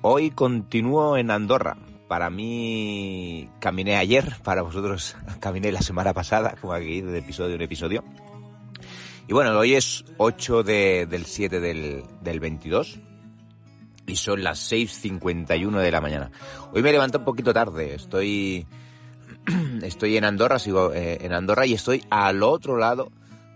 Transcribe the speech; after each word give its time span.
Hoy 0.00 0.30
continúo 0.30 1.16
en 1.16 1.32
Andorra. 1.32 1.76
Para 2.06 2.30
mí 2.30 3.50
caminé 3.58 3.96
ayer, 3.96 4.36
para 4.44 4.62
vosotros 4.62 5.16
caminé 5.40 5.72
la 5.72 5.82
semana 5.82 6.14
pasada, 6.14 6.54
como 6.60 6.72
aquí 6.72 7.00
de 7.00 7.18
episodio 7.18 7.56
en 7.56 7.62
episodio. 7.62 8.04
Y 9.26 9.32
bueno, 9.32 9.58
hoy 9.58 9.74
es 9.74 10.04
8 10.16 10.62
del 10.62 11.24
7 11.26 11.60
del, 11.60 12.04
del 12.22 12.40
22 12.40 13.00
y 14.06 14.16
son 14.16 14.42
las 14.42 14.72
6.51 14.72 15.80
de 15.80 15.90
la 15.90 16.00
mañana. 16.00 16.30
Hoy 16.72 16.82
me 16.82 16.92
levanto 16.92 17.18
un 17.18 17.24
poquito 17.24 17.52
tarde, 17.52 17.96
estoy, 17.96 18.66
estoy 19.82 20.16
en 20.16 20.24
Andorra, 20.24 20.60
sigo 20.60 20.94
eh, 20.94 21.18
en 21.20 21.32
Andorra 21.34 21.66
y 21.66 21.74
estoy 21.74 22.02
al 22.08 22.42
otro 22.42 22.78
lado 22.78 23.10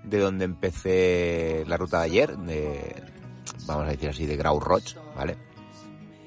de 0.04 0.18
donde 0.18 0.44
empecé 0.44 1.64
la 1.68 1.76
ruta 1.78 2.00
de 2.00 2.04
ayer, 2.04 2.36
de, 2.36 3.02
vamos 3.64 3.86
a 3.86 3.90
decir 3.90 4.10
así, 4.10 4.26
de 4.26 4.36
Grau 4.36 4.60
Roch, 4.60 4.96
¿vale? 5.16 5.51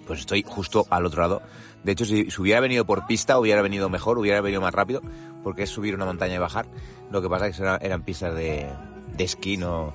Pues 0.05 0.21
estoy 0.21 0.43
justo 0.47 0.85
al 0.89 1.05
otro 1.05 1.21
lado. 1.21 1.41
De 1.83 1.91
hecho, 1.91 2.05
si, 2.05 2.27
hubiera 2.39 2.59
venido 2.59 2.85
por 2.85 3.05
pista, 3.05 3.37
hubiera 3.37 3.61
venido 3.61 3.89
mejor, 3.89 4.17
hubiera 4.17 4.41
venido 4.41 4.61
más 4.61 4.73
rápido, 4.73 5.01
porque 5.43 5.63
es 5.63 5.69
subir 5.69 5.95
una 5.95 6.05
montaña 6.05 6.35
y 6.35 6.39
bajar. 6.39 6.67
Lo 7.11 7.21
que 7.21 7.29
pasa 7.29 7.47
es 7.47 7.57
que 7.57 7.63
eran, 7.81 8.01
pistas 8.03 8.35
de, 8.35 8.67
de 9.15 9.23
esquí, 9.23 9.57
no... 9.57 9.93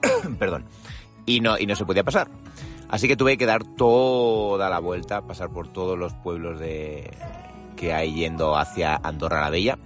Perdón. 0.38 0.64
Y 1.26 1.40
no, 1.40 1.58
y 1.58 1.66
no 1.66 1.76
se 1.76 1.84
podía 1.84 2.04
pasar. 2.04 2.28
Así 2.88 3.08
que 3.08 3.16
tuve 3.16 3.36
que 3.36 3.46
dar 3.46 3.64
toda 3.64 4.70
la 4.70 4.78
vuelta, 4.78 5.22
pasar 5.22 5.50
por 5.50 5.72
todos 5.72 5.98
los 5.98 6.14
pueblos 6.14 6.60
de, 6.60 7.10
que 7.76 7.92
hay 7.92 8.14
yendo 8.14 8.56
hacia 8.56 8.96
Andorra 8.96 9.40
la 9.40 9.50
Bella 9.50 9.78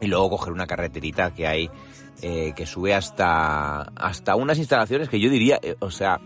y 0.00 0.06
luego 0.06 0.30
coger 0.30 0.52
una 0.52 0.66
carreterita 0.66 1.34
que 1.34 1.46
hay 1.46 1.70
eh, 2.22 2.52
que 2.56 2.66
sube 2.66 2.94
hasta, 2.94 3.82
hasta 3.82 4.34
unas 4.34 4.58
instalaciones 4.58 5.08
que 5.08 5.20
yo 5.20 5.30
diría, 5.30 5.58
eh, 5.62 5.76
o 5.78 5.90
sea, 5.90 6.20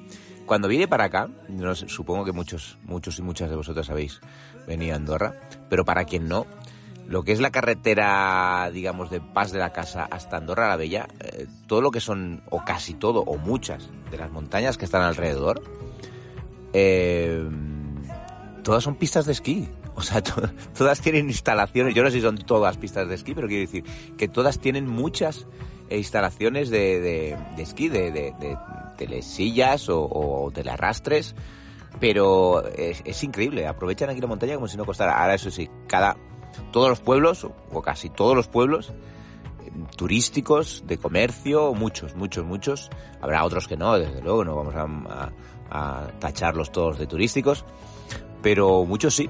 cuando 0.46 0.68
vine 0.68 0.88
para 0.88 1.04
acá, 1.04 1.28
no 1.48 1.74
supongo 1.74 2.24
que 2.24 2.32
muchos, 2.32 2.78
muchos 2.84 3.18
y 3.18 3.22
muchas 3.22 3.50
de 3.50 3.56
vosotros 3.56 3.88
habéis 3.90 4.20
venido 4.66 4.92
a 4.94 4.96
Andorra, 4.96 5.34
pero 5.68 5.84
para 5.84 6.04
quien 6.04 6.28
no, 6.28 6.46
lo 7.06 7.22
que 7.22 7.32
es 7.32 7.40
la 7.40 7.50
carretera, 7.50 8.70
digamos, 8.72 9.10
de 9.10 9.20
Paz 9.20 9.52
de 9.52 9.58
la 9.58 9.72
Casa 9.72 10.06
hasta 10.10 10.36
Andorra 10.36 10.68
la 10.68 10.76
Bella, 10.76 11.08
eh, 11.20 11.46
todo 11.66 11.80
lo 11.80 11.90
que 11.90 12.00
son, 12.00 12.42
o 12.50 12.64
casi 12.64 12.94
todo, 12.94 13.20
o 13.20 13.36
muchas 13.36 13.90
de 14.10 14.16
las 14.16 14.30
montañas 14.30 14.78
que 14.78 14.84
están 14.84 15.02
alrededor, 15.02 15.62
eh, 16.72 17.46
todas 18.62 18.82
son 18.82 18.96
pistas 18.96 19.26
de 19.26 19.32
esquí. 19.32 19.68
O 19.94 20.02
sea, 20.02 20.22
todas 20.76 21.00
tienen 21.00 21.28
instalaciones, 21.28 21.94
yo 21.94 22.02
no 22.02 22.10
sé 22.10 22.16
si 22.16 22.22
son 22.22 22.36
todas 22.36 22.76
pistas 22.78 23.08
de 23.08 23.14
esquí, 23.14 23.34
pero 23.34 23.48
quiero 23.48 23.60
decir 23.60 23.84
que 24.16 24.28
todas 24.28 24.58
tienen 24.58 24.88
muchas 24.88 25.46
instalaciones 25.90 26.70
de, 26.70 27.00
de, 27.56 27.62
esquí, 27.62 27.88
de, 27.88 28.10
de, 28.10 28.56
telesillas 28.96 29.88
o, 29.88 30.08
o 30.10 30.50
telerastres, 30.50 31.34
pero 32.00 32.64
es, 32.66 33.22
increíble, 33.22 33.66
aprovechan 33.66 34.10
aquí 34.10 34.20
la 34.20 34.26
montaña 34.26 34.54
como 34.54 34.68
si 34.68 34.76
no 34.76 34.84
costara. 34.84 35.20
Ahora 35.20 35.34
eso 35.34 35.50
sí, 35.50 35.68
cada, 35.86 36.16
todos 36.72 36.88
los 36.88 37.00
pueblos, 37.00 37.44
o 37.44 37.82
casi 37.82 38.10
todos 38.10 38.34
los 38.34 38.48
pueblos, 38.48 38.92
turísticos, 39.96 40.84
de 40.86 40.98
comercio, 40.98 41.72
muchos, 41.74 42.14
muchos, 42.16 42.44
muchos. 42.44 42.90
Habrá 43.20 43.44
otros 43.44 43.68
que 43.68 43.76
no, 43.76 43.98
desde 43.98 44.20
luego, 44.22 44.44
no 44.44 44.56
vamos 44.56 44.74
a, 44.76 45.30
tacharlos 46.20 46.70
todos 46.70 46.98
de 46.98 47.06
turísticos, 47.06 47.64
pero 48.42 48.84
muchos 48.84 49.14
sí. 49.14 49.28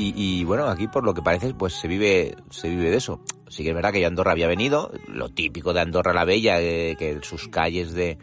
Y, 0.00 0.44
bueno, 0.44 0.68
aquí 0.68 0.86
por 0.86 1.02
lo 1.02 1.12
que 1.12 1.22
parece, 1.22 1.54
pues 1.54 1.72
se 1.72 1.88
vive, 1.88 2.36
se 2.50 2.68
vive 2.68 2.88
de 2.88 2.98
eso. 2.98 3.20
Sí 3.48 3.64
que 3.64 3.70
es 3.70 3.74
verdad 3.74 3.92
que 3.92 4.00
ya 4.00 4.06
Andorra 4.06 4.30
había 4.30 4.46
venido, 4.46 4.92
lo 5.08 5.28
típico 5.30 5.72
de 5.72 5.80
Andorra 5.80 6.12
la 6.12 6.24
Bella, 6.24 6.60
eh, 6.60 6.94
que 6.96 7.18
sus 7.22 7.48
calles 7.48 7.94
de, 7.94 8.16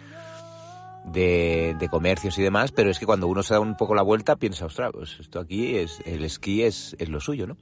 de, 1.06 1.88
comercios 1.90 2.38
y 2.38 2.42
demás, 2.42 2.72
pero 2.72 2.90
es 2.90 3.00
que 3.00 3.06
cuando 3.06 3.28
uno 3.28 3.44
se 3.44 3.54
da 3.54 3.60
un 3.60 3.78
poco 3.78 3.96
la 3.96 4.02
vuelta 4.02 4.36
piensa, 4.36 4.66
ostras, 4.66 4.92
pues 4.94 5.20
esto 5.20 5.40
aquí 5.40 5.78
es, 5.78 6.02
el 6.06 6.24
esquí 6.24 6.64
es, 6.64 6.96
es 7.00 7.10
lo 7.10 7.20
suyo, 7.20 7.48
¿no? 7.48 7.58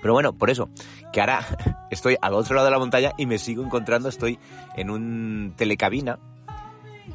Pero 0.00 0.14
bueno, 0.14 0.32
por 0.32 0.50
eso, 0.50 0.68
que 1.12 1.20
ahora 1.20 1.44
estoy 1.90 2.16
al 2.20 2.34
otro 2.34 2.54
lado 2.54 2.66
de 2.66 2.72
la 2.72 2.78
montaña 2.78 3.12
y 3.18 3.26
me 3.26 3.38
sigo 3.38 3.62
encontrando, 3.62 4.08
estoy 4.08 4.38
en 4.76 4.90
un 4.90 5.54
telecabina 5.56 6.18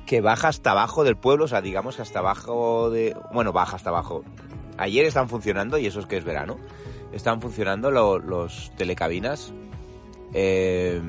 que 0.06 0.22
baja 0.22 0.50
hasta 0.50 0.72
abajo 0.72 1.04
del 1.04 1.18
pueblo, 1.18 1.46
o 1.46 1.48
sea, 1.48 1.62
digamos 1.62 2.00
hasta 2.00 2.20
abajo 2.20 2.90
de... 2.90 3.16
Bueno, 3.34 3.52
baja 3.52 3.78
hasta 3.78 3.90
abajo. 3.90 4.24
Ayer 4.78 5.06
están 5.06 5.28
funcionando, 5.28 5.78
y 5.78 5.88
eso 5.88 6.00
es 6.00 6.06
que 6.06 6.18
es 6.18 6.24
verano, 6.24 6.58
están 7.12 7.42
funcionando 7.42 7.90
los 7.90 8.72
telecabinas. 8.78 9.54
Eh, 10.34 11.02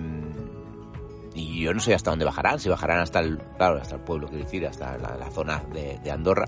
y 1.38 1.60
yo 1.60 1.72
no 1.72 1.80
sé 1.80 1.94
hasta 1.94 2.10
dónde 2.10 2.24
bajarán, 2.24 2.58
si 2.58 2.68
bajarán 2.68 3.00
hasta 3.00 3.20
el, 3.20 3.38
claro, 3.56 3.80
hasta 3.80 3.94
el 3.94 4.02
pueblo, 4.02 4.28
quiero 4.28 4.44
decir, 4.44 4.66
hasta 4.66 4.98
la, 4.98 5.30
zona 5.30 5.62
de, 5.72 6.10
Andorra. 6.10 6.46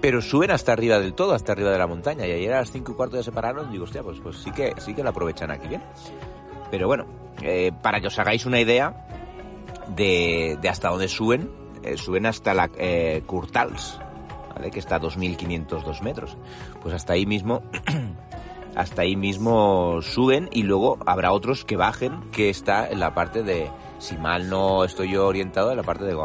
Pero 0.00 0.20
suben 0.20 0.50
hasta 0.50 0.72
arriba 0.72 0.98
del 0.98 1.14
todo, 1.14 1.32
hasta 1.32 1.52
arriba 1.52 1.70
de 1.70 1.78
la 1.78 1.86
montaña. 1.86 2.26
Y 2.26 2.32
ayer 2.32 2.52
a 2.52 2.60
las 2.60 2.72
5 2.72 2.92
y 2.92 2.94
cuarto 2.94 3.16
ya 3.16 3.22
se 3.22 3.32
pararon, 3.32 3.70
digo, 3.70 3.84
hostia, 3.84 4.02
pues, 4.02 4.18
pues 4.20 4.36
sí 4.38 4.50
que 4.50 4.74
sí 4.78 4.94
que 4.94 5.02
lo 5.02 5.10
aprovechan 5.10 5.50
aquí 5.50 5.68
bien. 5.68 5.82
Pero 6.70 6.88
bueno, 6.88 7.06
eh, 7.42 7.72
para 7.82 8.00
que 8.00 8.08
os 8.08 8.18
hagáis 8.18 8.46
una 8.46 8.60
idea 8.60 9.06
de, 9.94 10.58
hasta 10.68 10.88
dónde 10.88 11.08
suben, 11.08 11.50
eh, 11.82 11.96
suben 11.96 12.26
hasta 12.26 12.52
la 12.52 12.70
eh, 12.76 13.22
Curtals, 13.26 14.00
¿vale? 14.54 14.70
que 14.70 14.80
está 14.80 14.96
a 14.96 15.00
2.502 15.00 16.02
metros. 16.02 16.36
Pues 16.82 16.94
hasta 16.94 17.12
ahí 17.12 17.24
mismo 17.24 17.62
hasta 18.76 19.02
ahí 19.02 19.16
mismo 19.16 20.02
suben 20.02 20.50
y 20.52 20.62
luego 20.62 20.98
habrá 21.06 21.32
otros 21.32 21.64
que 21.64 21.76
bajen, 21.76 22.20
que 22.30 22.50
está 22.50 22.88
en 22.88 23.00
la 23.00 23.14
parte 23.14 23.42
de, 23.42 23.70
si 23.98 24.16
mal 24.16 24.48
no 24.48 24.84
estoy 24.84 25.12
yo 25.12 25.26
orientado, 25.26 25.70
en 25.70 25.76
la 25.76 25.82
parte 25.82 26.04
de 26.04 26.16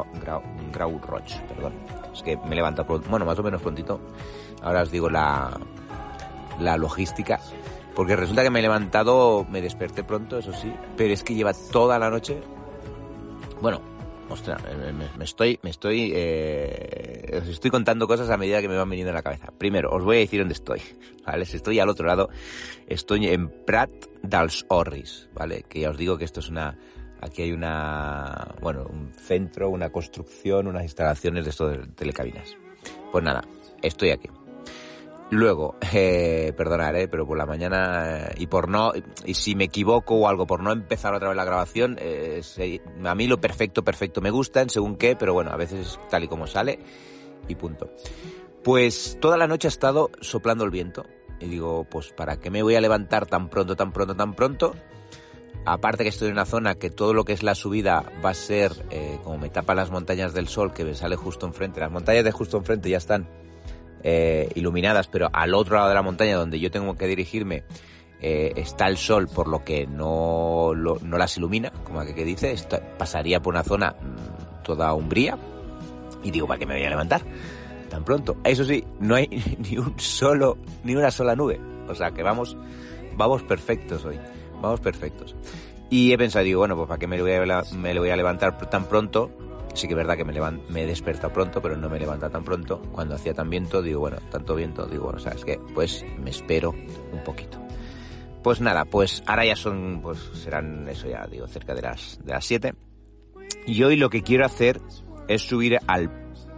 Grau, 0.71 0.99
Roche, 0.99 1.41
perdón. 1.47 1.73
Es 2.13 2.23
que 2.23 2.37
me 2.37 2.55
levanto, 2.55 2.83
bueno, 2.83 3.25
más 3.25 3.39
o 3.39 3.43
menos 3.43 3.61
prontito. 3.61 3.99
Ahora 4.61 4.83
os 4.83 4.91
digo 4.91 5.09
la, 5.09 5.57
la 6.59 6.77
logística. 6.77 7.39
Porque 7.95 8.15
resulta 8.15 8.43
que 8.43 8.49
me 8.49 8.59
he 8.59 8.61
levantado, 8.61 9.45
me 9.49 9.61
desperté 9.61 10.03
pronto, 10.03 10.37
eso 10.37 10.53
sí, 10.53 10.73
pero 10.95 11.13
es 11.13 11.23
que 11.23 11.35
lleva 11.35 11.53
toda 11.53 11.99
la 11.99 12.09
noche, 12.09 12.41
bueno, 13.61 13.81
Ostras, 14.31 14.61
me, 15.17 15.25
estoy, 15.25 15.59
me 15.61 15.69
estoy, 15.69 16.13
eh, 16.15 17.37
os 17.41 17.49
estoy 17.49 17.69
contando 17.69 18.07
cosas 18.07 18.29
a 18.29 18.37
medida 18.37 18.61
que 18.61 18.69
me 18.69 18.77
van 18.77 18.89
viniendo 18.89 19.11
a 19.11 19.13
la 19.13 19.23
cabeza. 19.23 19.51
Primero, 19.57 19.89
os 19.91 20.05
voy 20.05 20.15
a 20.15 20.19
decir 20.19 20.39
dónde 20.39 20.53
estoy, 20.53 20.81
¿vale? 21.25 21.43
Estoy 21.43 21.79
al 21.79 21.89
otro 21.89 22.07
lado, 22.07 22.29
estoy 22.87 23.27
en 23.27 23.49
Prat 23.49 23.91
dels 24.23 24.65
Orris, 24.69 25.27
¿vale? 25.33 25.63
Que 25.67 25.81
ya 25.81 25.89
os 25.89 25.97
digo 25.97 26.17
que 26.17 26.23
esto 26.23 26.39
es 26.39 26.47
una, 26.47 26.77
aquí 27.21 27.43
hay 27.43 27.51
una, 27.51 28.55
bueno, 28.61 28.85
un 28.89 29.13
centro, 29.13 29.69
una 29.69 29.89
construcción, 29.89 30.67
unas 30.67 30.83
instalaciones 30.83 31.45
de 31.45 31.51
esto 31.51 31.67
de 31.69 31.87
telecabinas. 31.87 32.57
Pues 33.11 33.23
nada, 33.23 33.43
estoy 33.81 34.09
aquí. 34.09 34.29
Luego, 35.31 35.75
eh, 35.93 36.53
perdonad, 36.57 36.95
eh, 36.97 37.07
pero 37.07 37.25
por 37.25 37.37
la 37.37 37.45
mañana 37.45 38.27
eh, 38.27 38.35
y 38.37 38.47
por 38.47 38.67
no, 38.67 38.91
y 39.25 39.33
si 39.33 39.55
me 39.55 39.63
equivoco 39.65 40.15
o 40.15 40.27
algo, 40.27 40.45
por 40.45 40.61
no 40.61 40.71
empezar 40.71 41.13
otra 41.13 41.29
vez 41.29 41.37
la 41.37 41.45
grabación, 41.45 41.97
eh, 41.99 42.41
a 43.03 43.15
mí 43.15 43.27
lo 43.27 43.39
perfecto, 43.39 43.83
perfecto 43.83 44.19
me 44.19 44.29
gusta, 44.29 44.61
en 44.61 44.69
según 44.69 44.97
qué, 44.97 45.15
pero 45.15 45.33
bueno, 45.33 45.51
a 45.51 45.57
veces 45.57 45.87
es 45.87 45.99
tal 46.09 46.25
y 46.25 46.27
como 46.27 46.47
sale 46.47 46.79
y 47.47 47.55
punto. 47.55 47.89
Pues 48.61 49.17
toda 49.21 49.37
la 49.37 49.47
noche 49.47 49.67
ha 49.67 49.69
estado 49.69 50.11
soplando 50.19 50.65
el 50.65 50.69
viento 50.69 51.05
y 51.39 51.45
digo, 51.45 51.85
pues 51.89 52.11
¿para 52.11 52.37
qué 52.37 52.51
me 52.51 52.61
voy 52.61 52.75
a 52.75 52.81
levantar 52.81 53.25
tan 53.25 53.49
pronto, 53.49 53.75
tan 53.75 53.93
pronto, 53.93 54.15
tan 54.15 54.35
pronto? 54.35 54.75
Aparte 55.65 56.03
que 56.03 56.09
estoy 56.09 56.27
en 56.27 56.33
una 56.33 56.45
zona 56.45 56.75
que 56.75 56.89
todo 56.89 57.13
lo 57.13 57.23
que 57.23 57.33
es 57.33 57.43
la 57.43 57.55
subida 57.55 58.03
va 58.25 58.31
a 58.31 58.33
ser, 58.33 58.71
como 59.23 59.37
me 59.37 59.49
tapan 59.49 59.77
las 59.77 59.91
montañas 59.91 60.33
del 60.33 60.47
sol 60.47 60.73
que 60.73 60.83
me 60.83 60.95
sale 60.95 61.15
justo 61.15 61.45
enfrente, 61.45 61.79
las 61.79 61.91
montañas 61.91 62.23
de 62.23 62.31
justo 62.31 62.57
enfrente 62.57 62.89
ya 62.89 62.97
están 62.97 63.27
eh, 64.03 64.49
iluminadas, 64.55 65.07
pero 65.07 65.29
al 65.31 65.53
otro 65.53 65.75
lado 65.75 65.89
de 65.89 65.93
la 65.93 66.01
montaña 66.01 66.35
donde 66.35 66.59
yo 66.59 66.71
tengo 66.71 66.95
que 66.95 67.05
dirigirme 67.05 67.63
eh, 68.19 68.51
está 68.55 68.87
el 68.87 68.97
sol, 68.97 69.27
por 69.27 69.47
lo 69.47 69.63
que 69.63 69.85
no, 69.85 70.73
no 70.73 71.17
las 71.17 71.37
ilumina, 71.37 71.71
como 71.83 72.03
que, 72.03 72.15
que 72.15 72.25
dice, 72.25 72.55
pasaría 72.97 73.41
por 73.41 73.53
una 73.53 73.63
zona 73.63 73.91
mm, 73.91 74.63
toda 74.63 74.93
umbría 74.93 75.37
y 76.23 76.31
digo, 76.31 76.47
¿para 76.47 76.57
qué 76.57 76.65
me 76.65 76.75
voy 76.75 76.83
a 76.83 76.89
levantar 76.89 77.21
tan 77.89 78.03
pronto? 78.03 78.37
Eso 78.43 78.63
sí, 78.65 78.83
no 78.99 79.15
hay 79.15 79.27
ni 79.69 79.77
un 79.77 79.99
solo, 79.99 80.57
ni 80.83 80.95
una 80.95 81.11
sola 81.11 81.35
nube, 81.35 81.59
o 81.87 81.93
sea 81.93 82.09
que 82.09 82.23
vamos, 82.23 82.57
vamos 83.15 83.43
perfectos 83.43 84.03
hoy, 84.03 84.19
vamos 84.61 84.79
perfectos. 84.79 85.35
Y 85.89 86.13
he 86.13 86.17
pensado, 86.17 86.45
digo, 86.45 86.59
bueno, 86.59 86.77
pues 86.77 86.87
¿para 86.87 86.99
qué 86.99 87.07
me, 87.07 87.17
me 87.17 87.99
voy 87.99 88.09
a 88.09 88.15
levantar 88.15 88.57
tan 88.69 88.85
pronto? 88.85 89.29
Sí 89.73 89.87
que 89.87 89.93
es 89.93 89.97
verdad 89.97 90.17
que 90.17 90.25
me, 90.25 90.33
me 90.69 90.83
he 90.83 90.87
despertado 90.87 91.33
pronto, 91.33 91.61
pero 91.61 91.77
no 91.77 91.89
me 91.89 91.97
he 91.97 91.99
levantado 91.99 92.31
tan 92.31 92.43
pronto. 92.43 92.81
Cuando 92.91 93.15
hacía 93.15 93.33
tan 93.33 93.49
viento, 93.49 93.81
digo, 93.81 94.01
bueno, 94.01 94.17
tanto 94.29 94.53
viento, 94.55 94.85
digo, 94.85 95.05
bueno, 95.05 95.19
¿sabes 95.19 95.43
qué? 95.43 95.59
Pues 95.73 96.05
me 96.19 96.29
espero 96.29 96.69
un 96.71 97.23
poquito. 97.25 97.57
Pues 98.43 98.59
nada, 98.59 98.83
pues 98.85 99.23
ahora 99.27 99.45
ya 99.45 99.55
son, 99.55 100.01
pues 100.01 100.17
serán 100.33 100.87
eso 100.87 101.07
ya, 101.07 101.27
digo, 101.27 101.47
cerca 101.47 101.75
de 101.75 101.83
las, 101.83 102.19
de 102.23 102.33
las 102.33 102.43
7. 102.45 102.73
Y 103.67 103.83
hoy 103.83 103.97
lo 103.97 104.09
que 104.09 104.23
quiero 104.23 104.45
hacer 104.45 104.81
es 105.27 105.43
subir 105.43 105.77
al 105.87 106.09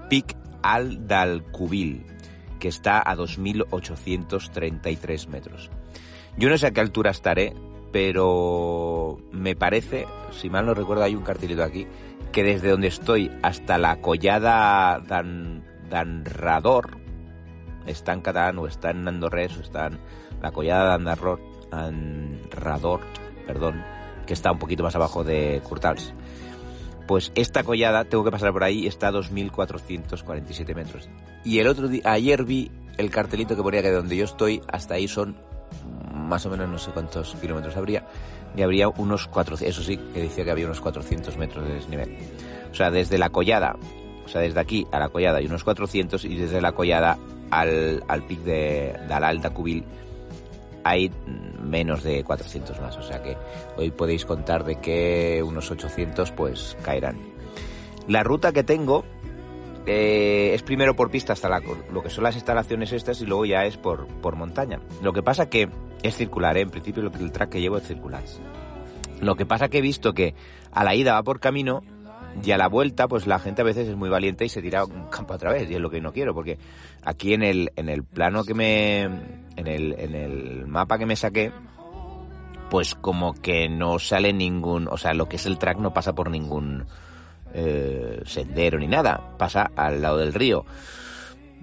Pic 0.09 0.37
Al 0.61 1.07
Dalcubil, 1.07 2.05
que 2.59 2.69
está 2.69 2.99
a 2.99 3.15
2.833 3.15 5.27
metros. 5.27 5.69
Yo 6.37 6.49
no 6.49 6.57
sé 6.57 6.67
a 6.67 6.71
qué 6.71 6.81
altura 6.81 7.11
estaré, 7.11 7.53
pero 7.93 9.19
me 9.31 9.55
parece, 9.55 10.07
si 10.31 10.49
mal 10.49 10.65
no 10.65 10.73
recuerdo, 10.73 11.03
hay 11.03 11.15
un 11.15 11.21
cartelito 11.21 11.63
aquí, 11.63 11.85
que 12.31 12.43
desde 12.43 12.71
donde 12.71 12.87
estoy 12.87 13.31
hasta 13.43 13.77
la 13.77 14.01
collada 14.01 14.99
Dan, 15.07 15.63
Danrador, 15.91 16.97
está 17.85 18.13
en 18.13 18.21
catalán 18.21 18.57
o 18.57 18.65
está 18.65 18.89
en 18.89 19.07
andorrés 19.07 19.55
o 19.57 19.61
está 19.61 19.87
en 19.87 19.99
la 20.41 20.51
collada 20.51 20.89
Danrador, 20.89 21.39
Anrador, 21.71 23.01
perdón, 23.45 23.83
que 24.25 24.33
está 24.33 24.51
un 24.51 24.59
poquito 24.59 24.81
más 24.81 24.95
abajo 24.95 25.23
de 25.23 25.61
Curtals. 25.63 26.15
Pues 27.07 27.31
esta 27.35 27.63
collada, 27.63 28.05
tengo 28.05 28.23
que 28.23 28.31
pasar 28.31 28.51
por 28.53 28.63
ahí, 28.63 28.87
está 28.87 29.09
a 29.09 29.11
2.447 29.11 30.73
metros. 30.73 31.09
Y 31.43 31.59
el 31.59 31.67
otro 31.67 31.87
día, 31.87 32.01
ayer 32.05 32.43
vi 32.43 32.71
el 32.97 33.11
cartelito 33.11 33.55
que 33.55 33.61
ponía 33.61 33.83
que 33.83 33.89
de 33.89 33.97
donde 33.97 34.17
yo 34.17 34.25
estoy 34.25 34.61
hasta 34.67 34.95
ahí 34.95 35.07
son 35.07 35.35
más 36.13 36.45
o 36.45 36.49
menos 36.49 36.69
no 36.69 36.77
sé 36.77 36.91
cuántos 36.91 37.35
kilómetros 37.35 37.75
habría, 37.77 38.05
y 38.55 38.61
habría 38.61 38.87
unos 38.89 39.27
400, 39.27 39.75
eso 39.75 39.83
sí, 39.83 39.97
que 40.13 40.21
decía 40.21 40.43
que 40.43 40.51
había 40.51 40.65
unos 40.65 40.81
400 40.81 41.37
metros 41.37 41.67
de 41.67 41.73
desnivel. 41.73 42.17
O 42.71 42.75
sea, 42.75 42.91
desde 42.91 43.17
la 43.17 43.29
collada, 43.29 43.75
o 44.25 44.27
sea, 44.27 44.41
desde 44.41 44.59
aquí 44.59 44.87
a 44.91 44.99
la 44.99 45.09
collada 45.09 45.39
hay 45.39 45.45
unos 45.45 45.63
400 45.63 46.25
y 46.25 46.35
desde 46.35 46.61
la 46.61 46.71
collada 46.71 47.17
al, 47.51 48.03
al 48.07 48.23
pic 48.23 48.39
de, 48.39 48.95
de 49.07 49.19
la 49.19 49.27
Alta 49.27 49.51
Cubil 49.51 49.83
hay 50.83 51.11
menos 51.63 52.03
de 52.03 52.23
400 52.23 52.79
más. 52.81 52.97
O 52.97 53.03
sea 53.03 53.21
que 53.21 53.37
hoy 53.77 53.91
podéis 53.91 54.25
contar 54.25 54.63
de 54.63 54.75
que 54.75 55.41
unos 55.43 55.71
800 55.71 56.31
pues 56.31 56.77
caerán. 56.83 57.17
La 58.07 58.23
ruta 58.23 58.51
que 58.51 58.63
tengo 58.63 59.05
eh, 59.85 60.51
es 60.53 60.63
primero 60.63 60.95
por 60.95 61.11
pista 61.11 61.33
hasta 61.33 61.49
lo 61.91 62.01
que 62.01 62.09
son 62.09 62.23
las 62.23 62.35
instalaciones 62.35 62.93
estas 62.93 63.21
y 63.21 63.25
luego 63.25 63.45
ya 63.45 63.65
es 63.65 63.77
por, 63.77 64.07
por 64.07 64.35
montaña. 64.35 64.79
Lo 65.01 65.13
que 65.13 65.23
pasa 65.23 65.49
que 65.49 65.69
es 66.03 66.15
circular, 66.15 66.57
¿eh? 66.57 66.61
en 66.61 66.69
principio 66.69 67.03
el 67.03 67.31
track 67.31 67.49
que 67.49 67.61
llevo 67.61 67.77
es 67.77 67.87
circular. 67.87 68.23
Lo 69.21 69.35
que 69.35 69.45
pasa 69.45 69.69
que 69.69 69.79
he 69.79 69.81
visto 69.81 70.13
que 70.13 70.35
a 70.71 70.83
la 70.83 70.95
ida 70.95 71.13
va 71.13 71.23
por 71.23 71.39
camino 71.39 71.83
y 72.43 72.51
a 72.51 72.57
la 72.57 72.67
vuelta, 72.67 73.07
pues 73.07 73.27
la 73.27 73.39
gente 73.39 73.61
a 73.61 73.65
veces 73.65 73.87
es 73.87 73.95
muy 73.95 74.09
valiente 74.09 74.45
y 74.45 74.49
se 74.49 74.61
tira 74.61 74.85
un 74.85 75.07
campo 75.07 75.33
otra 75.33 75.51
vez, 75.51 75.69
y 75.69 75.75
es 75.75 75.81
lo 75.81 75.89
que 75.89 76.01
no 76.01 76.11
quiero, 76.13 76.33
porque 76.33 76.57
aquí 77.03 77.33
en 77.33 77.43
el, 77.43 77.71
en 77.75 77.89
el 77.89 78.03
plano 78.03 78.43
que 78.43 78.53
me. 78.53 79.01
En 79.55 79.67
el, 79.67 79.93
en 79.99 80.15
el 80.15 80.65
mapa 80.65 80.97
que 80.97 81.05
me 81.05 81.15
saqué, 81.15 81.51
pues 82.71 82.95
como 82.95 83.33
que 83.33 83.69
no 83.69 83.99
sale 83.99 84.33
ningún. 84.33 84.87
O 84.87 84.97
sea, 84.97 85.13
lo 85.13 85.29
que 85.29 85.35
es 85.35 85.45
el 85.45 85.59
track 85.59 85.77
no 85.77 85.93
pasa 85.93 86.13
por 86.13 86.31
ningún 86.31 86.85
eh, 87.53 88.21
sendero 88.25 88.79
ni 88.79 88.87
nada, 88.87 89.35
pasa 89.37 89.71
al 89.75 90.01
lado 90.01 90.17
del 90.17 90.33
río. 90.33 90.65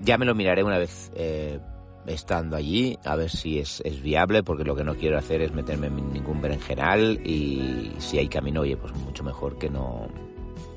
Ya 0.02 0.16
me 0.16 0.24
lo 0.24 0.34
miraré 0.34 0.62
una 0.62 0.78
vez 0.78 1.10
eh, 1.14 1.58
estando 2.06 2.56
allí, 2.56 2.98
a 3.04 3.16
ver 3.16 3.30
si 3.30 3.58
es, 3.58 3.82
viable, 4.02 4.42
porque 4.42 4.64
lo 4.64 4.74
que 4.74 4.84
no 4.84 4.94
quiero 4.94 5.18
hacer 5.18 5.42
es 5.42 5.52
meterme 5.52 5.88
en 5.88 6.12
ningún 6.12 6.40
berenjenal 6.40 7.20
y 7.26 7.92
si 7.98 8.18
hay 8.18 8.28
camino, 8.28 8.62
oye, 8.62 8.76
pues 8.76 8.94
mucho 8.94 9.22
mejor 9.22 9.58
que 9.58 9.68
no, 9.68 10.08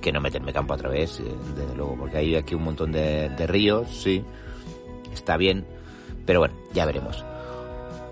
que 0.02 0.12
no 0.12 0.20
meterme 0.20 0.54
campo 0.54 0.74
a 0.74 0.78
través, 0.78 1.20
eh, 1.20 1.24
desde 1.56 1.76
luego, 1.76 1.96
porque 1.98 2.18
hay 2.18 2.36
aquí 2.36 2.56
un 2.56 2.64
montón 2.64 2.92
de, 2.92 3.30
ríos, 3.48 3.88
sí, 3.90 4.24
está 5.14 5.38
bien, 5.38 5.66
pero 6.26 6.40
bueno, 6.40 6.56
ya 6.74 6.86
veremos. 6.86 7.24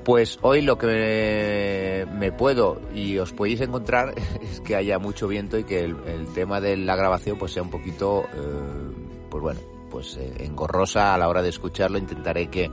Pues 0.03 0.39
hoy 0.41 0.61
lo 0.61 0.77
que 0.77 2.07
me, 2.11 2.31
puedo 2.31 2.81
y 2.93 3.19
os 3.19 3.33
podéis 3.33 3.61
encontrar 3.61 4.15
es 4.41 4.59
que 4.61 4.75
haya 4.75 4.97
mucho 4.97 5.27
viento 5.27 5.59
y 5.59 5.63
que 5.63 5.83
el, 5.83 6.27
tema 6.33 6.59
de 6.59 6.77
la 6.77 6.95
grabación 6.95 7.37
pues 7.37 7.51
sea 7.53 7.61
un 7.61 7.69
poquito, 7.69 8.23
eh, 8.33 9.27
pues 9.29 9.41
bueno, 9.41 9.59
pues 9.91 10.17
eh, 10.17 10.33
engorrosa 10.39 11.13
a 11.13 11.17
la 11.17 11.29
hora 11.29 11.41
de 11.41 11.49
escucharlo. 11.49 11.99
Intentaré 11.99 12.47
que, 12.47 12.71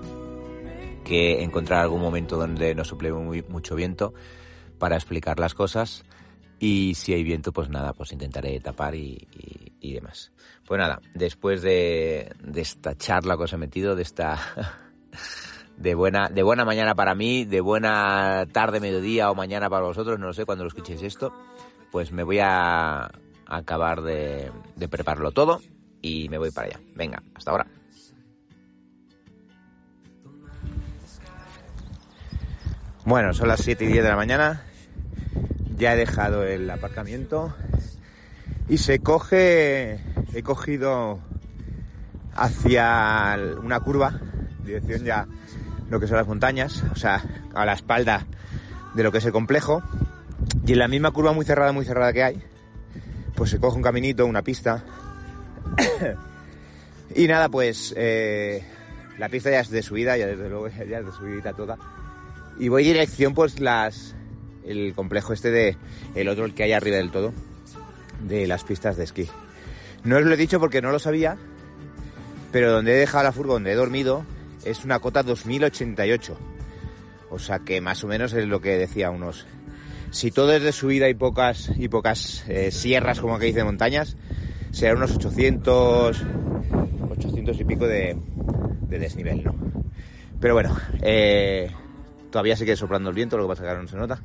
que 1.05 1.43
encontrar 1.43 1.81
algún 1.81 2.01
momento 2.01 2.37
donde 2.37 2.75
no 2.75 2.85
suple 2.85 3.13
muy, 3.13 3.43
mucho 3.43 3.75
viento 3.75 4.15
para 4.79 4.97
explicar 4.97 5.39
las 5.39 5.55
cosas. 5.55 6.05
Y 6.61 6.95
si 6.95 7.13
hay 7.13 7.23
viento, 7.23 7.53
pues 7.53 7.69
nada, 7.69 7.93
pues 7.93 8.13
intentaré 8.13 8.59
tapar 8.61 8.95
y, 8.95 9.27
demás. 9.81 10.33
Pues 10.67 10.79
nada, 10.79 11.01
después 11.15 11.63
de, 11.63 12.33
esta 12.55 12.97
charla 12.97 13.37
que 13.37 13.45
os 13.45 13.53
he 13.53 13.57
metido, 13.57 13.95
de 13.95 14.03
esta 14.03 14.39
de 15.79 15.95
buena, 15.95 16.29
de 16.29 16.43
buena 16.43 16.65
mañana 16.65 16.95
para 16.95 17.15
mí, 17.15 17.45
de 17.45 17.61
buena 17.61 18.47
tarde, 18.53 18.81
mediodía 18.81 19.31
o 19.31 19.35
mañana 19.35 19.71
para 19.71 19.87
vosotros, 19.87 20.19
no 20.19 20.27
lo 20.27 20.33
sé 20.33 20.45
cuando 20.45 20.65
lo 20.65 20.69
escuchéis 20.69 21.03
esto, 21.03 21.33
pues 21.91 22.13
me 22.13 22.25
voy 22.25 22.41
a 22.41 23.11
acabar 23.47 24.03
de, 24.03 24.51
de 24.77 24.89
prepararlo 24.89 25.31
todo 25.31 25.61
y 26.03 26.29
me 26.29 26.39
voy 26.39 26.51
para 26.51 26.67
allá. 26.67 26.81
Venga, 26.95 27.23
hasta 27.35 27.51
ahora. 27.53 27.67
Bueno, 33.05 33.33
son 33.33 33.49
las 33.49 33.61
7 33.61 33.85
y 33.85 33.89
10 33.89 34.03
de 34.03 34.11
la 34.11 34.17
mañana 34.17 34.65
ya 35.79 35.95
he 35.95 35.97
dejado 35.97 36.45
el 36.45 36.69
aparcamiento 36.69 37.55
y 38.69 38.79
se 38.79 38.99
coge, 38.99 40.01
he 40.35 40.43
cogido 40.43 41.21
hacia 42.35 43.39
una 43.63 43.81
curva, 43.81 44.21
dirección 44.65 45.05
ya 45.05 45.27
lo 45.91 46.01
que 46.01 46.07
son 46.07 46.17
las 46.17 46.27
montañas, 46.27 46.83
o 46.93 46.97
sea, 46.97 47.25
a 47.55 47.65
la 47.65 47.73
espalda 47.73 48.27
de 48.95 49.03
lo 49.03 49.13
que 49.13 49.19
es 49.19 49.25
el 49.25 49.33
complejo, 49.33 49.83
y 50.67 50.73
en 50.73 50.79
la 50.79 50.89
misma 50.89 51.11
curva 51.11 51.33
muy 51.33 51.45
cerrada, 51.45 51.73
muy 51.73 51.85
cerrada 51.85 52.13
que 52.13 52.23
hay, 52.23 52.43
pues 53.35 53.51
se 53.51 53.59
coge 53.59 53.77
un 53.77 53.83
caminito, 53.83 54.27
una 54.27 54.43
pista, 54.43 54.85
y 57.15 57.27
nada, 57.27 57.49
pues 57.49 57.95
eh, 57.97 58.65
la 59.19 59.29
pista 59.29 59.51
ya 59.51 59.61
es 59.61 59.71
de 59.71 59.83
subida, 59.83 60.17
ya 60.17 60.27
desde 60.27 60.49
luego 60.49 60.69
ya 60.89 60.99
es 60.99 61.07
de 61.07 61.13
subida 61.13 61.53
toda, 61.53 61.79
y 62.59 62.69
voy 62.69 62.85
dirección 62.85 63.35
pues 63.35 63.61
las 63.61 64.15
el 64.65 64.93
complejo 64.95 65.33
este 65.33 65.51
de 65.51 65.77
el 66.15 66.29
otro 66.29 66.45
el 66.45 66.55
que 66.55 66.65
hay 66.65 66.73
arriba 66.73 66.99
del 66.99 67.11
todo 67.11 67.33
de 68.21 68.47
las 68.47 68.65
pistas 68.65 68.97
de 68.97 69.05
esquí. 69.05 69.29
No 70.05 70.17
os 70.17 70.25
lo 70.25 70.35
he 70.35 70.37
dicho 70.37 70.61
porque 70.61 70.83
no 70.83 70.91
lo 70.91 70.99
sabía, 70.99 71.37
pero 72.53 72.73
donde 72.73 72.93
he 72.93 72.97
dejado 72.97 73.25
la 73.25 73.33
furgo, 73.33 73.55
donde 73.55 73.73
he 73.73 73.75
dormido, 73.75 74.25
es 74.71 74.85
una 74.85 74.99
cota 74.99 75.23
2088. 75.23 76.37
O 77.31 77.39
sea 77.39 77.61
que 77.61 77.81
más 77.81 78.03
o 78.05 78.07
menos 78.07 78.33
es 78.33 78.47
lo 78.47 78.61
que 78.61 78.77
decía 78.77 79.11
unos. 79.11 79.47
Si 80.11 80.31
todo 80.31 80.53
es 80.53 80.63
de 80.63 80.73
subida 80.73 81.09
y 81.09 81.15
pocas 81.15 81.71
y 81.77 81.89
pocas 81.89 82.45
eh, 82.49 82.71
sierras 82.71 83.21
como 83.21 83.39
que 83.39 83.47
dice 83.47 83.65
montañas, 83.65 84.17
será 84.71 84.95
unos 84.95 85.15
800 85.17 86.23
800 87.11 87.61
y 87.61 87.65
pico 87.65 87.87
de, 87.87 88.17
de 88.89 88.99
desnivel, 88.99 89.45
¿no? 89.45 89.55
Pero 90.41 90.55
bueno, 90.55 90.77
eh, 91.03 91.71
todavía 92.31 92.57
sigue 92.57 92.77
soplando 92.77 93.11
el 93.11 93.17
viento, 93.17 93.37
lo 93.37 93.45
que 93.45 93.49
pasa 93.49 93.63
que 93.63 93.69
ahora 93.69 93.83
no 93.83 93.89
se 93.89 93.97
nota. 93.97 94.23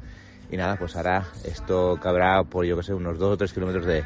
Y 0.51 0.58
nada, 0.58 0.77
pues 0.77 0.96
ahora 0.96 1.25
esto 1.44 2.00
cabrá 2.01 2.44
por 2.44 2.65
yo 2.65 2.77
que 2.77 2.84
sé, 2.84 2.94
unos 2.94 3.17
2 3.17 3.34
o 3.34 3.38
3 3.38 3.51
kilómetros 3.51 3.86
de, 3.86 4.03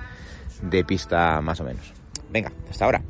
de 0.62 0.84
pista 0.86 1.42
más 1.42 1.60
o 1.60 1.66
menos. 1.66 1.94
Venga, 2.32 2.52
hasta 2.70 2.86
ahora. 2.86 3.02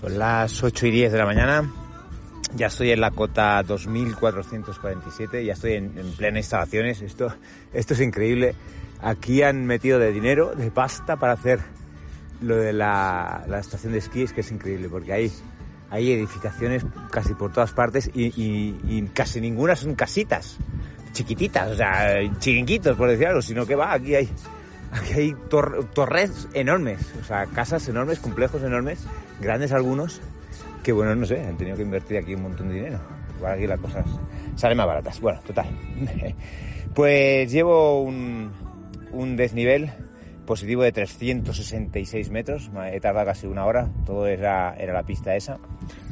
Son 0.00 0.18
las 0.18 0.62
8 0.62 0.86
y 0.86 0.90
10 0.90 1.12
de 1.12 1.18
la 1.18 1.26
mañana. 1.26 1.70
Ya 2.56 2.66
estoy 2.66 2.90
en 2.90 3.00
la 3.00 3.10
cota 3.10 3.62
2447, 3.62 5.44
ya 5.44 5.52
estoy 5.52 5.74
en, 5.74 5.96
en 5.98 6.12
plena 6.12 6.38
instalaciones. 6.38 7.02
Esto, 7.02 7.32
esto 7.72 7.94
es 7.94 8.00
increíble. 8.00 8.54
Aquí 9.02 9.42
han 9.42 9.66
metido 9.66 9.98
de 9.98 10.12
dinero, 10.12 10.54
de 10.54 10.70
pasta 10.70 11.16
para 11.16 11.34
hacer 11.34 11.60
lo 12.40 12.56
de 12.56 12.72
la, 12.72 13.44
la 13.46 13.58
estación 13.58 13.92
de 13.92 13.98
esquí, 13.98 14.22
es 14.22 14.32
que 14.32 14.40
es 14.40 14.50
increíble, 14.50 14.88
porque 14.88 15.12
ahí 15.12 15.32
hay 15.90 16.12
edificaciones 16.12 16.84
casi 17.10 17.34
por 17.34 17.52
todas 17.52 17.72
partes 17.72 18.10
y, 18.14 19.02
casi 19.12 19.40
ninguna 19.40 19.76
son 19.76 19.94
casitas 19.94 20.56
chiquititas, 21.12 21.72
o 21.72 21.74
sea, 21.74 22.16
chiringuitos, 22.38 22.96
por 22.96 23.10
decir 23.10 23.26
algo, 23.26 23.42
sino 23.42 23.66
que 23.66 23.74
va, 23.74 23.92
aquí 23.92 24.14
hay, 24.14 24.28
aquí 24.92 25.12
hay 25.14 25.36
torres 25.48 26.48
enormes, 26.54 27.12
o 27.20 27.24
sea, 27.24 27.46
casas 27.46 27.86
enormes, 27.88 28.18
complejos 28.18 28.62
enormes, 28.62 29.06
grandes 29.40 29.72
algunos, 29.72 30.20
que 30.82 30.92
bueno, 30.92 31.14
no 31.14 31.26
sé, 31.26 31.40
han 31.40 31.56
tenido 31.56 31.76
que 31.76 31.82
invertir 31.82 32.18
aquí 32.18 32.34
un 32.34 32.42
montón 32.42 32.68
de 32.68 32.74
dinero. 32.74 33.00
Igual 33.36 33.54
aquí 33.54 33.66
las 33.66 33.80
cosas 33.80 34.04
salen 34.56 34.76
más 34.76 34.86
baratas. 34.86 35.20
Bueno, 35.20 35.40
total. 35.46 35.66
pues 36.94 37.50
llevo 37.50 38.02
un, 38.02 38.52
desnivel 39.36 39.90
positivo 40.44 40.82
de 40.82 40.92
366 40.92 42.30
metros, 42.30 42.70
he 42.92 43.00
tardado 43.00 43.26
casi 43.26 43.46
una 43.46 43.64
hora, 43.66 43.88
todo 44.04 44.26
era, 44.26 44.74
era 44.76 44.92
la 44.92 45.04
pista 45.04 45.36
esa, 45.36 45.58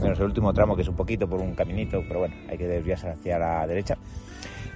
menos 0.00 0.18
el 0.20 0.26
último 0.26 0.52
tramo 0.54 0.76
que 0.76 0.82
es 0.82 0.88
un 0.88 0.94
poquito 0.94 1.28
por 1.28 1.40
un 1.40 1.54
caminito, 1.54 2.04
pero 2.06 2.20
bueno, 2.20 2.37
hay 2.49 2.56
que 2.56 2.68
desviarse 2.68 3.08
hacia 3.08 3.37
la 3.38 3.66
derecha. 3.66 3.97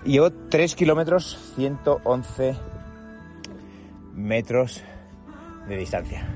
Y 0.05 0.13
llevo 0.13 0.33
3 0.33 0.75
kilómetros 0.75 1.53
111 1.55 2.57
metros 4.15 4.83
de 5.69 5.77
distancia. 5.77 6.27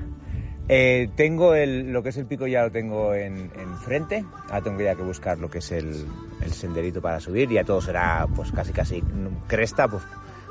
Eh, 0.69 1.09
tengo 1.15 1.53
el, 1.53 1.93
lo 1.93 2.03
que 2.03 2.09
es 2.09 2.17
el 2.17 2.25
pico 2.25 2.45
ya 2.45 2.63
lo 2.63 2.71
tengo 2.71 3.13
en, 3.13 3.49
frente. 3.83 4.25
Ahora 4.45 4.61
tengo 4.61 4.81
ya 4.81 4.95
que 4.95 5.03
buscar 5.03 5.37
lo 5.37 5.49
que 5.49 5.59
es 5.59 5.71
el, 5.71 6.05
senderito 6.51 7.01
para 7.01 7.19
subir. 7.19 7.49
Ya 7.49 7.63
todo 7.63 7.81
será 7.81 8.27
pues 8.35 8.51
casi 8.51 8.73
casi 8.73 9.03
cresta 9.47 9.87
pues, 9.87 10.03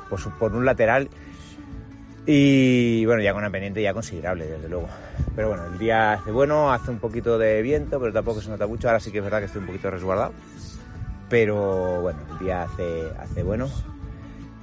pues, 0.09 0.23
por 0.39 0.55
un 0.55 0.65
lateral. 0.65 1.09
Y 2.25 3.05
bueno, 3.05 3.21
ya 3.21 3.31
con 3.31 3.41
una 3.41 3.51
pendiente 3.51 3.81
ya 3.81 3.93
considerable, 3.93 4.47
desde 4.47 4.67
luego. 4.67 4.89
Pero 5.35 5.49
bueno, 5.49 5.65
el 5.67 5.77
día 5.77 6.13
hace 6.13 6.31
bueno, 6.31 6.73
hace 6.73 6.91
un 6.91 6.99
poquito 6.99 7.37
de 7.37 7.61
viento, 7.61 7.99
pero 7.99 8.11
tampoco 8.11 8.41
se 8.41 8.49
nota 8.49 8.67
mucho. 8.67 8.87
Ahora 8.87 8.99
sí 8.99 9.11
que 9.11 9.19
es 9.19 9.23
verdad 9.23 9.39
que 9.39 9.45
estoy 9.45 9.61
un 9.61 9.67
poquito 9.67 9.91
resguardado. 9.91 10.33
Pero 11.29 12.01
bueno, 12.01 12.19
el 12.31 12.39
día 12.39 12.63
hace, 12.63 13.03
hace 13.19 13.43
bueno 13.43 13.69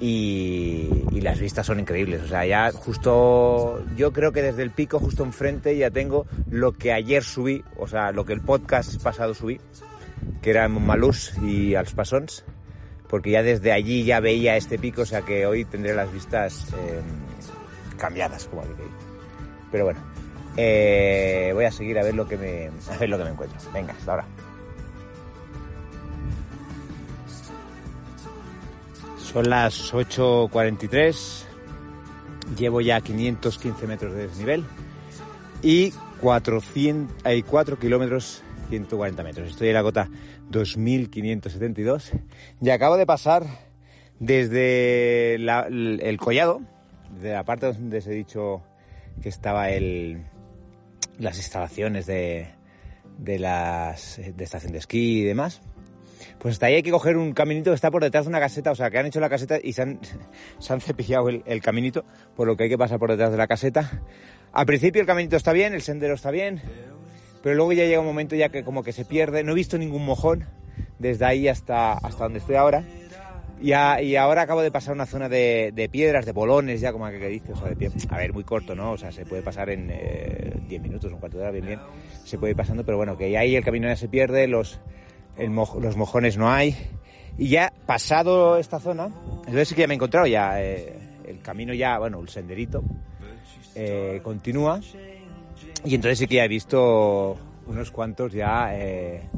y, 0.00 1.20
las 1.20 1.40
vistas 1.40 1.66
son 1.66 1.80
increíbles. 1.80 2.22
O 2.22 2.28
sea, 2.28 2.44
ya 2.44 2.70
justo, 2.72 3.82
yo 3.96 4.12
creo 4.12 4.32
que 4.32 4.42
desde 4.42 4.62
el 4.62 4.70
pico 4.70 4.98
justo 4.98 5.24
enfrente 5.24 5.76
ya 5.76 5.90
tengo 5.90 6.26
lo 6.50 6.72
que 6.72 6.92
ayer 6.92 7.22
subí, 7.22 7.64
o 7.78 7.88
sea, 7.88 8.12
lo 8.12 8.24
que 8.24 8.34
el 8.34 8.40
podcast 8.40 9.02
pasado 9.02 9.34
subí, 9.34 9.60
que 10.42 10.50
era 10.50 10.68
Malús 10.68 11.32
y 11.42 11.74
Alspasons, 11.74 12.44
porque 13.08 13.30
ya 13.30 13.42
desde 13.42 13.72
allí 13.72 14.04
ya 14.04 14.20
veía 14.20 14.56
este 14.56 14.78
pico, 14.78 15.02
o 15.02 15.06
sea 15.06 15.22
que 15.22 15.46
hoy 15.46 15.64
tendré 15.64 15.94
las 15.94 16.12
vistas 16.12 16.66
em, 16.72 17.96
cambiadas, 17.96 18.46
como 18.46 18.62
diréis. 18.62 18.90
Pero 19.72 19.84
bueno, 19.84 20.00
eh, 20.56 21.50
voy 21.54 21.64
a 21.64 21.72
seguir 21.72 21.98
a 21.98 22.02
ver 22.02 22.14
lo 22.14 22.28
que 22.28 22.36
me, 22.36 22.70
a 22.92 22.98
ver 22.98 23.08
lo 23.08 23.18
que 23.18 23.24
me 23.24 23.30
encuentro. 23.30 23.58
Venga, 23.72 23.94
hasta 23.94 24.10
ahora. 24.10 24.26
Son 29.34 29.50
las 29.50 29.92
8.43, 29.92 31.42
llevo 32.56 32.80
ya 32.80 33.00
515 33.00 33.86
metros 33.88 34.14
de 34.14 34.28
desnivel 34.28 34.64
y 35.60 35.92
4 36.20 36.60
kilómetros 37.80 38.44
140 38.68 39.24
metros. 39.24 39.48
Estoy 39.48 39.70
en 39.70 39.74
la 39.74 39.82
cota 39.82 40.08
2572 40.50 42.12
y 42.60 42.70
acabo 42.70 42.96
de 42.96 43.06
pasar 43.06 43.42
desde 44.20 45.34
el, 45.34 46.16
collado, 46.18 46.60
de 47.20 47.32
la 47.32 47.42
parte 47.42 47.72
donde 47.72 47.98
os 47.98 48.06
he 48.06 48.12
dicho 48.12 48.62
que 49.20 49.30
estaba 49.30 49.70
el, 49.70 50.22
las 51.18 51.38
instalaciones 51.38 52.06
de, 52.06 52.50
de, 53.18 53.40
las, 53.40 54.20
de 54.32 54.44
estación 54.44 54.70
de 54.70 54.78
esquí 54.78 55.22
y 55.22 55.24
demás 55.24 55.60
pues 56.44 56.56
hasta 56.56 56.66
ahí 56.66 56.74
hay 56.74 56.82
que 56.82 56.90
coger 56.90 57.16
un 57.16 57.32
caminito 57.32 57.70
que 57.70 57.74
está 57.74 57.90
por 57.90 58.02
detrás 58.02 58.26
de 58.26 58.28
una 58.28 58.38
caseta, 58.38 58.70
o 58.70 58.74
sea, 58.74 58.90
que 58.90 58.98
han 58.98 59.06
hecho 59.06 59.18
la 59.18 59.30
caseta 59.30 59.58
y 59.62 59.72
se 59.72 59.80
han, 59.80 59.98
cepillado 60.82 61.30
el, 61.30 61.62
caminito, 61.62 62.04
por 62.36 62.46
lo 62.46 62.54
que 62.54 62.64
hay 62.64 62.68
que 62.68 62.76
pasar 62.76 62.98
por 62.98 63.10
detrás 63.10 63.30
de 63.30 63.38
la 63.38 63.46
caseta. 63.46 64.02
Al 64.52 64.66
principio 64.66 65.00
el 65.00 65.06
caminito 65.06 65.36
está 65.36 65.54
bien, 65.54 65.72
el 65.72 65.80
sendero 65.80 66.12
está 66.12 66.30
bien, 66.30 66.60
pero 67.42 67.54
luego 67.54 67.72
ya 67.72 67.86
llega 67.86 68.00
un 68.00 68.04
momento 68.04 68.36
ya 68.36 68.50
que 68.50 68.62
como 68.62 68.82
que 68.82 68.92
se 68.92 69.06
pierde. 69.06 69.42
No 69.42 69.52
he 69.52 69.54
visto 69.54 69.78
ningún 69.78 70.04
mojón 70.04 70.44
desde 70.98 71.24
ahí 71.24 71.48
hasta, 71.48 71.94
hasta 71.94 72.24
donde 72.24 72.40
estoy 72.40 72.56
ahora. 72.56 72.84
Y, 73.62 73.72
ahora 73.72 74.42
acabo 74.42 74.60
de 74.60 74.70
pasar 74.70 74.92
una 74.92 75.06
zona 75.06 75.30
de, 75.30 75.88
piedras, 75.90 76.26
de 76.26 76.32
bolones, 76.32 76.82
ya 76.82 76.92
como 76.92 77.08
que 77.08 77.26
dice, 77.26 77.52
o 77.52 77.56
sea, 77.56 77.70
de 77.70 77.76
pie. 77.76 77.90
A 78.10 78.18
ver, 78.18 78.34
muy 78.34 78.44
corto, 78.44 78.74
¿no? 78.74 78.92
O 78.92 78.98
sea, 78.98 79.12
se 79.12 79.24
puede 79.24 79.40
pasar 79.40 79.70
en 79.70 79.88
10 79.88 79.98
eh, 79.98 80.78
minutos, 80.78 81.10
un 81.10 81.20
cuarto 81.20 81.38
de 81.38 81.44
hora, 81.44 81.52
bien, 81.52 81.64
bien. 81.64 81.80
Se 82.22 82.36
puede 82.36 82.50
ir 82.50 82.56
pasando, 82.58 82.84
pero 82.84 82.98
bueno, 82.98 83.16
que 83.16 83.34
ahí 83.38 83.56
el 83.56 83.64
camino 83.64 83.88
ya 83.88 83.96
se 83.96 84.08
pierde, 84.08 84.46
los, 84.46 84.78
los 85.38 85.96
mojones 85.96 86.36
no 86.36 86.50
hay. 86.50 86.76
Y 87.36 87.48
ya 87.48 87.72
pasado 87.86 88.58
esta 88.58 88.78
zona, 88.78 89.10
entonces 89.38 89.68
sí 89.68 89.74
que 89.74 89.82
ya 89.82 89.88
me 89.88 89.94
he 89.94 89.96
encontrado 89.96 90.26
ya 90.26 90.62
eh, 90.62 90.96
el 91.26 91.40
camino 91.40 91.74
ya, 91.74 91.98
bueno, 91.98 92.20
el 92.20 92.28
senderito 92.28 92.82
eh, 93.74 94.20
continúa. 94.22 94.80
Y 95.84 95.94
entonces 95.94 96.18
sí 96.18 96.26
que 96.26 96.36
ya 96.36 96.44
he 96.44 96.48
visto 96.48 97.36
unos 97.66 97.90
cuantos 97.90 98.32
ya 98.32 98.68
eh, 98.72 99.28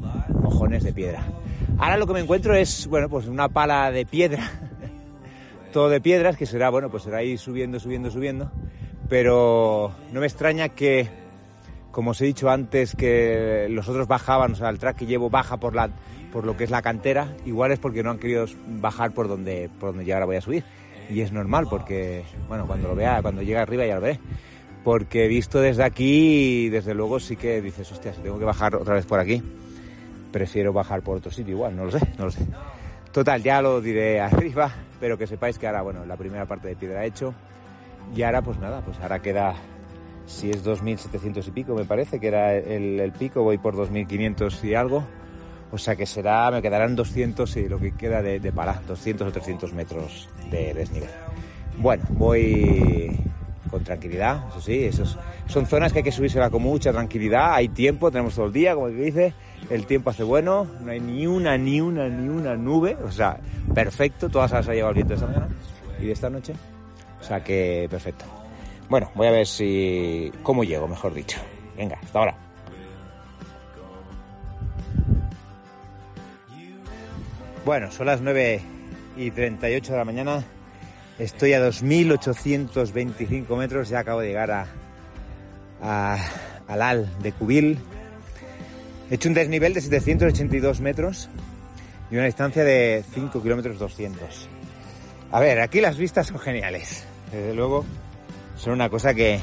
mojones 0.42 0.84
de 0.84 0.92
piedra. 0.92 1.24
Ahora 1.78 1.96
lo 1.96 2.06
que 2.06 2.12
me 2.12 2.20
encuentro 2.20 2.54
es, 2.54 2.86
bueno, 2.86 3.08
pues 3.08 3.26
una 3.26 3.48
pala 3.48 3.90
de 3.90 4.04
piedra, 4.04 4.50
todo 5.72 5.88
de 5.88 6.00
piedras, 6.00 6.36
que 6.36 6.46
será, 6.46 6.70
bueno, 6.70 6.90
pues 6.90 7.04
será 7.04 7.22
ir 7.22 7.38
subiendo, 7.38 7.80
subiendo, 7.80 8.10
subiendo. 8.10 8.50
Pero 9.08 9.92
no 10.12 10.20
me 10.20 10.26
extraña 10.26 10.68
que 10.68 11.08
como 11.96 12.10
os 12.10 12.20
he 12.20 12.26
dicho 12.26 12.50
antes, 12.50 12.94
que 12.94 13.68
los 13.70 13.88
otros 13.88 14.06
bajaban, 14.06 14.52
o 14.52 14.54
sea, 14.54 14.68
el 14.68 14.78
track 14.78 14.98
que 14.98 15.06
llevo 15.06 15.30
baja 15.30 15.56
por, 15.56 15.74
la, 15.74 15.88
por 16.30 16.44
lo 16.44 16.54
que 16.54 16.64
es 16.64 16.70
la 16.70 16.82
cantera, 16.82 17.34
igual 17.46 17.72
es 17.72 17.78
porque 17.78 18.02
no 18.02 18.10
han 18.10 18.18
querido 18.18 18.44
bajar 18.66 19.12
por 19.12 19.28
donde, 19.28 19.70
por 19.80 19.92
donde 19.92 20.04
yo 20.04 20.12
ahora 20.12 20.26
voy 20.26 20.36
a 20.36 20.42
subir. 20.42 20.62
Y 21.08 21.22
es 21.22 21.32
normal, 21.32 21.68
porque, 21.70 22.22
bueno, 22.48 22.66
cuando 22.66 22.88
lo 22.88 22.94
vea, 22.94 23.22
cuando 23.22 23.40
llegue 23.40 23.56
arriba 23.56 23.86
ya 23.86 23.94
lo 23.94 24.02
veré. 24.02 24.20
Porque 24.84 25.26
visto 25.26 25.58
desde 25.58 25.84
aquí, 25.84 26.68
desde 26.68 26.92
luego 26.92 27.18
sí 27.18 27.34
que 27.34 27.62
dices, 27.62 27.90
hostia, 27.90 28.12
si 28.12 28.20
tengo 28.20 28.38
que 28.38 28.44
bajar 28.44 28.76
otra 28.76 28.92
vez 28.92 29.06
por 29.06 29.18
aquí, 29.18 29.42
prefiero 30.30 30.74
bajar 30.74 31.00
por 31.00 31.16
otro 31.16 31.30
sitio 31.30 31.54
igual, 31.54 31.74
no 31.74 31.86
lo 31.86 31.92
sé, 31.92 32.00
no 32.18 32.26
lo 32.26 32.30
sé. 32.30 32.46
Total, 33.10 33.42
ya 33.42 33.62
lo 33.62 33.80
diré 33.80 34.20
arriba, 34.20 34.70
pero 35.00 35.16
que 35.16 35.26
sepáis 35.26 35.58
que 35.58 35.66
ahora, 35.66 35.80
bueno, 35.80 36.04
la 36.04 36.18
primera 36.18 36.44
parte 36.44 36.68
de 36.68 36.76
piedra 36.76 37.04
he 37.04 37.06
hecho. 37.06 37.32
Y 38.14 38.20
ahora, 38.20 38.42
pues 38.42 38.58
nada, 38.58 38.82
pues 38.82 39.00
ahora 39.00 39.22
queda 39.22 39.54
si 40.26 40.50
es 40.50 40.64
2.700 40.64 41.46
y 41.46 41.50
pico, 41.52 41.74
me 41.74 41.84
parece 41.84 42.20
que 42.20 42.28
era 42.28 42.54
el, 42.54 43.12
pico, 43.12 43.42
voy 43.42 43.58
por 43.58 43.76
2.500 43.76 44.64
y 44.64 44.74
algo. 44.74 45.04
O 45.72 45.78
sea 45.78 45.96
que 45.96 46.06
será, 46.06 46.50
me 46.50 46.62
quedarán 46.62 46.94
200 46.94 47.56
y 47.56 47.68
lo 47.68 47.78
que 47.78 47.92
queda 47.92 48.22
de, 48.22 48.38
de 48.38 48.52
200 48.52 49.26
o 49.26 49.32
300 49.32 49.72
metros 49.72 50.28
de 50.50 50.74
desnivel. 50.74 51.10
Bueno, 51.78 52.04
voy 52.10 53.18
con 53.70 53.82
tranquilidad, 53.82 54.44
eso 54.48 54.60
sí, 54.60 54.84
esos, 54.84 55.18
son 55.48 55.66
zonas 55.66 55.92
que 55.92 55.98
hay 55.98 56.04
que 56.04 56.12
subirse 56.12 56.38
con 56.50 56.62
mucha 56.62 56.92
tranquilidad, 56.92 57.54
hay 57.54 57.68
tiempo, 57.68 58.10
tenemos 58.10 58.34
todo 58.34 58.46
el 58.46 58.52
día, 58.52 58.74
como 58.74 58.86
que 58.86 58.94
dice, 58.94 59.34
el 59.70 59.86
tiempo 59.86 60.10
hace 60.10 60.22
bueno, 60.22 60.66
no 60.84 60.92
hay 60.92 61.00
ni 61.00 61.26
una, 61.26 61.58
ni 61.58 61.80
una, 61.80 62.08
ni 62.08 62.28
una 62.28 62.54
nube, 62.54 62.96
o 63.04 63.10
sea, 63.10 63.38
perfecto, 63.74 64.28
todas 64.28 64.52
las 64.52 64.68
ha 64.68 64.72
llevado 64.72 64.90
el 64.90 64.94
viento 64.94 65.14
esta 65.14 65.26
mañana 65.26 65.48
y 66.00 66.06
de 66.06 66.12
esta 66.12 66.30
noche, 66.30 66.54
o 67.20 67.24
sea 67.24 67.42
que 67.42 67.88
perfecto. 67.90 68.35
Bueno, 68.88 69.10
voy 69.14 69.26
a 69.26 69.32
ver 69.32 69.46
si... 69.46 70.32
cómo 70.42 70.62
llego, 70.64 70.86
mejor 70.86 71.12
dicho. 71.12 71.38
Venga, 71.76 71.98
hasta 72.02 72.18
ahora. 72.18 72.36
Bueno, 77.64 77.90
son 77.90 78.06
las 78.06 78.20
9 78.20 78.60
y 79.16 79.30
38 79.32 79.92
de 79.92 79.98
la 79.98 80.04
mañana. 80.04 80.44
Estoy 81.18 81.54
a 81.54 81.60
2.825 81.60 83.56
metros. 83.56 83.88
Ya 83.88 83.98
acabo 84.00 84.20
de 84.20 84.28
llegar 84.28 84.52
a, 84.52 84.66
a, 85.82 86.16
al 86.68 86.82
Al 86.82 87.22
de 87.22 87.32
Cubil. 87.32 87.78
He 89.10 89.14
hecho 89.16 89.28
un 89.28 89.34
desnivel 89.34 89.74
de 89.74 89.80
782 89.80 90.80
metros 90.80 91.28
y 92.10 92.14
una 92.14 92.26
distancia 92.26 92.62
de 92.62 93.04
5 93.14 93.42
kilómetros 93.42 93.80
200. 93.80 94.48
A 95.32 95.40
ver, 95.40 95.60
aquí 95.60 95.80
las 95.80 95.96
vistas 95.96 96.28
son 96.28 96.38
geniales. 96.38 97.04
Desde 97.32 97.52
luego, 97.54 97.84
son 98.56 98.72
una 98.72 98.88
cosa 98.88 99.14
que 99.14 99.40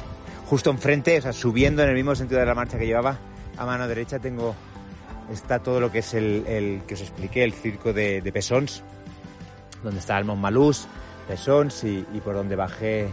justo 0.48 0.70
enfrente, 0.70 1.17
o 1.17 1.22
sea, 1.22 1.34
subiendo 1.34 1.84
en 1.84 1.89
el 1.89 1.96
mismo 1.96 2.15
sentido 2.15 2.39
de 2.39 2.46
la 2.46 2.55
marcha 2.55 2.77
que 2.77 2.86
llevaba, 2.86 3.17
a 3.58 3.65
mano 3.65 3.88
derecha 3.88 4.20
tengo, 4.20 4.55
está 5.32 5.60
todo 5.60 5.79
lo 5.79 5.91
que 5.91 6.00
es 6.00 6.13
el, 6.13 6.82
que 6.88 6.93
os 6.93 7.01
expliqué, 7.01 7.43
el 7.43 7.53
circo 7.53 7.93
de, 7.93 8.22
Pesons, 8.34 8.84
donde 9.84 10.00
está 10.00 10.17
el 10.17 10.25
Montmalús, 10.25 10.88
Pesons 11.27 11.84
y, 11.84 12.03
por 12.24 12.36
donde 12.36 12.55
bajé, 12.55 13.08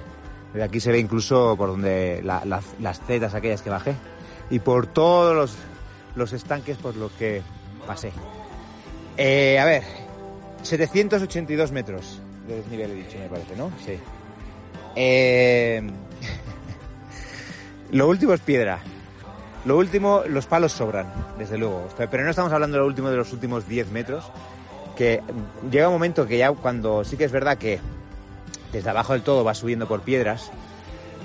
de 0.55 0.63
aquí 0.63 0.81
se 0.81 0.91
ve 0.91 0.99
incluso 0.99 1.55
por 1.57 1.69
donde 1.69 2.21
las 2.23 3.01
zetas 3.07 3.35
aquellas 3.35 3.63
que 3.63 3.71
bajé 3.71 3.95
y 4.51 4.59
por 4.59 4.89
todos 4.89 5.35
los, 5.35 5.57
los 6.17 6.33
estanques 6.33 6.77
por 6.77 6.97
los 6.97 7.13
que 7.13 7.43
pasé. 7.87 8.13
Eh, 9.17 9.59
a 9.59 9.65
ver, 9.65 9.85
782 10.63 11.73
metros 11.73 12.21
de 12.49 12.57
desnivel 12.57 12.91
he 12.91 12.95
dicho, 12.95 13.19
me 13.19 13.29
parece, 13.29 13.57
¿no? 13.57 13.71
Sí. 13.85 13.99
Eh, 14.97 15.83
lo 17.93 18.09
último 18.09 18.33
es 18.33 18.41
piedra. 18.41 18.81
Lo 19.65 19.77
último, 19.77 20.23
los 20.27 20.47
palos 20.47 20.73
sobran, 20.73 21.13
desde 21.39 21.59
luego. 21.59 21.87
Pero 21.97 22.25
no 22.25 22.31
estamos 22.31 22.53
hablando 22.53 22.77
de 22.77 22.81
lo 22.81 22.87
último 22.87 23.11
de 23.11 23.17
los 23.17 23.33
últimos 23.33 23.69
10 23.69 23.91
metros, 23.91 24.25
que 24.97 25.23
llega 25.71 25.89
un 25.89 25.95
momento 25.95 26.27
que 26.27 26.39
ya 26.39 26.51
cuando 26.53 27.05
sí 27.05 27.17
que 27.17 27.25
es 27.25 27.33
verdad 27.33 27.59
que 27.59 27.79
desde 28.73 28.89
abajo 28.89 29.13
del 29.13 29.23
todo 29.23 29.45
va 29.45 29.55
subiendo 29.55 29.87
por 29.87 30.01
piedras, 30.01 30.51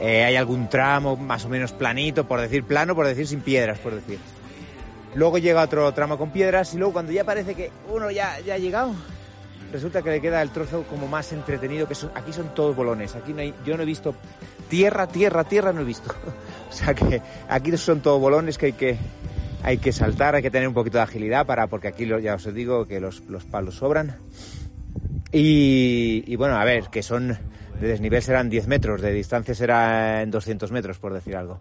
eh, 0.01 0.25
hay 0.25 0.35
algún 0.35 0.69
tramo 0.69 1.15
más 1.15 1.45
o 1.45 1.49
menos 1.49 1.71
planito, 1.71 2.27
por 2.27 2.41
decir 2.41 2.65
plano, 2.65 2.95
por 2.95 3.07
decir 3.07 3.27
sin 3.27 3.39
piedras, 3.39 3.79
por 3.79 3.95
decir. 3.95 4.19
Luego 5.15 5.37
llega 5.37 5.61
otro 5.61 5.93
tramo 5.93 6.17
con 6.17 6.31
piedras 6.31 6.73
y 6.73 6.77
luego 6.77 6.91
cuando 6.91 7.13
ya 7.13 7.23
parece 7.23 7.55
que 7.55 7.71
uno 7.89 8.11
ya, 8.11 8.37
ya 8.41 8.55
ha 8.55 8.57
llegado, 8.57 8.93
resulta 9.71 10.01
que 10.01 10.09
le 10.09 10.21
queda 10.21 10.41
el 10.41 10.49
trozo 10.49 10.83
como 10.83 11.07
más 11.07 11.31
entretenido, 11.33 11.87
que 11.87 11.95
aquí 12.13 12.33
son 12.33 12.53
todos 12.53 12.75
bolones, 12.75 13.15
aquí 13.15 13.33
no 13.33 13.41
hay, 13.41 13.53
yo 13.65 13.77
no 13.77 13.83
he 13.83 13.85
visto 13.85 14.15
tierra, 14.69 15.07
tierra, 15.07 15.43
tierra, 15.43 15.73
no 15.73 15.81
he 15.81 15.85
visto. 15.85 16.13
o 16.69 16.73
sea 16.73 16.93
que 16.93 17.21
aquí 17.49 17.75
son 17.77 18.01
todos 18.01 18.19
bolones 18.19 18.57
que 18.57 18.67
hay 18.67 18.73
que, 18.73 18.97
hay 19.63 19.77
que 19.77 19.91
saltar, 19.91 20.35
hay 20.35 20.41
que 20.41 20.51
tener 20.51 20.67
un 20.67 20.73
poquito 20.73 20.97
de 20.97 21.03
agilidad 21.03 21.45
para, 21.45 21.67
porque 21.67 21.87
aquí 21.87 22.07
ya 22.21 22.35
os 22.35 22.53
digo 22.53 22.87
que 22.87 22.99
los, 22.99 23.21
palos 23.49 23.75
sobran. 23.75 24.17
Y, 25.31 26.35
bueno, 26.37 26.55
a 26.55 26.63
ver, 26.63 26.85
que 26.89 27.03
son 27.03 27.37
de 27.79 27.87
desnivel 27.87 28.21
serán 28.21 28.49
10 28.49 28.67
metros, 28.67 29.01
de 29.01 29.11
distancia 29.11 29.53
serán 29.53 30.31
200 30.31 30.71
metros, 30.71 30.99
por 30.99 31.13
decir 31.13 31.35
algo. 31.35 31.59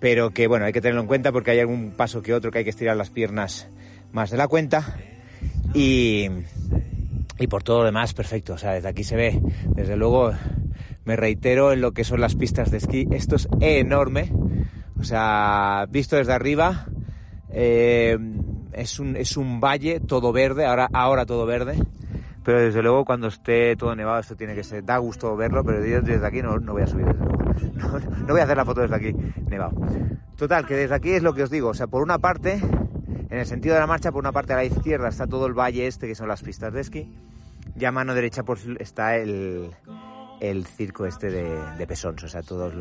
Pero 0.00 0.30
que 0.30 0.48
bueno, 0.48 0.66
hay 0.66 0.72
que 0.74 0.82
tenerlo 0.82 1.00
en 1.00 1.06
cuenta 1.06 1.32
porque 1.32 1.52
hay 1.52 1.60
algún 1.60 1.92
paso 1.92 2.20
que 2.20 2.34
otro 2.34 2.50
que 2.50 2.58
hay 2.58 2.64
que 2.64 2.70
estirar 2.70 2.96
las 2.96 3.10
piernas 3.10 3.68
más 4.12 4.30
de 4.30 4.36
la 4.36 4.48
cuenta. 4.48 4.96
Y, 5.72 6.28
y 7.38 7.46
por 7.46 7.62
todo 7.62 7.80
lo 7.80 7.84
demás, 7.84 8.14
perfecto. 8.14 8.54
O 8.54 8.58
sea, 8.58 8.72
desde 8.72 8.88
aquí 8.88 9.04
se 9.04 9.16
ve, 9.16 9.40
desde 9.68 9.96
luego, 9.96 10.32
me 11.04 11.16
reitero 11.16 11.72
en 11.72 11.80
lo 11.80 11.92
que 11.92 12.04
son 12.04 12.20
las 12.20 12.34
pistas 12.34 12.70
de 12.70 12.78
esquí. 12.78 13.06
Esto 13.10 13.36
es 13.36 13.48
enorme. 13.60 14.32
O 14.98 15.04
sea, 15.04 15.86
visto 15.90 16.16
desde 16.16 16.32
arriba, 16.32 16.86
eh, 17.50 18.18
es, 18.72 18.98
un, 18.98 19.16
es 19.16 19.36
un 19.36 19.60
valle 19.60 20.00
todo 20.00 20.32
verde, 20.32 20.64
ahora, 20.66 20.88
ahora 20.92 21.26
todo 21.26 21.46
verde. 21.46 21.76
Pero 22.46 22.60
desde 22.60 22.80
luego 22.80 23.04
cuando 23.04 23.26
esté 23.26 23.74
todo 23.74 23.96
nevado 23.96 24.20
esto 24.20 24.36
tiene 24.36 24.54
que 24.54 24.62
ser, 24.62 24.84
da 24.84 24.98
gusto 24.98 25.34
verlo, 25.36 25.64
pero 25.64 25.80
desde 25.80 26.24
aquí 26.24 26.42
no, 26.42 26.60
voy 26.60 26.82
a 26.82 26.86
subir 26.86 27.06
desde 27.06 27.18
luego. 27.18 27.36
No, 28.26 28.26
voy 28.28 28.40
a 28.40 28.44
hacer 28.44 28.56
la 28.56 28.64
foto 28.64 28.82
desde 28.82 28.94
aquí, 28.94 29.12
nevado. 29.48 29.72
Total, 30.36 30.66
que 30.66 30.74
desde 30.74 30.94
aquí 30.94 31.10
es 31.10 31.22
lo 31.22 31.34
que 31.34 31.42
os 31.42 31.50
digo, 31.50 31.70
o 31.70 31.74
sea, 31.74 31.86
por 31.86 32.02
una 32.02 32.18
parte, 32.18 32.60
en 33.28 33.38
el 33.38 33.46
sentido 33.46 33.74
de 33.74 33.80
la 33.80 33.86
marcha, 33.86 34.12
por 34.12 34.20
una 34.20 34.32
parte 34.32 34.52
a 34.52 34.56
la 34.56 34.64
izquierda 34.64 35.08
está 35.08 35.26
todo 35.26 35.46
el 35.46 35.54
valle 35.54 35.86
este, 35.86 36.06
que 36.06 36.14
son 36.14 36.28
las 36.28 36.42
pistas 36.42 36.72
de 36.72 36.80
esquí, 36.80 37.12
y 37.78 37.84
a 37.84 37.92
mano 37.92 38.14
derecha 38.14 38.42
pues, 38.42 38.66
está 38.78 39.16
el, 39.16 39.70
el 40.40 40.66
circo 40.66 41.06
este 41.06 41.30
de, 41.30 41.58
de 41.76 41.86
Pesons, 41.86 42.22
o 42.24 42.28
sea, 42.28 42.42
toda 42.42 42.72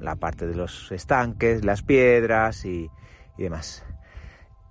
la 0.00 0.16
parte 0.16 0.46
de 0.46 0.54
los 0.54 0.90
estanques, 0.92 1.64
las 1.64 1.82
piedras 1.82 2.64
y, 2.64 2.90
demás. 3.38 3.84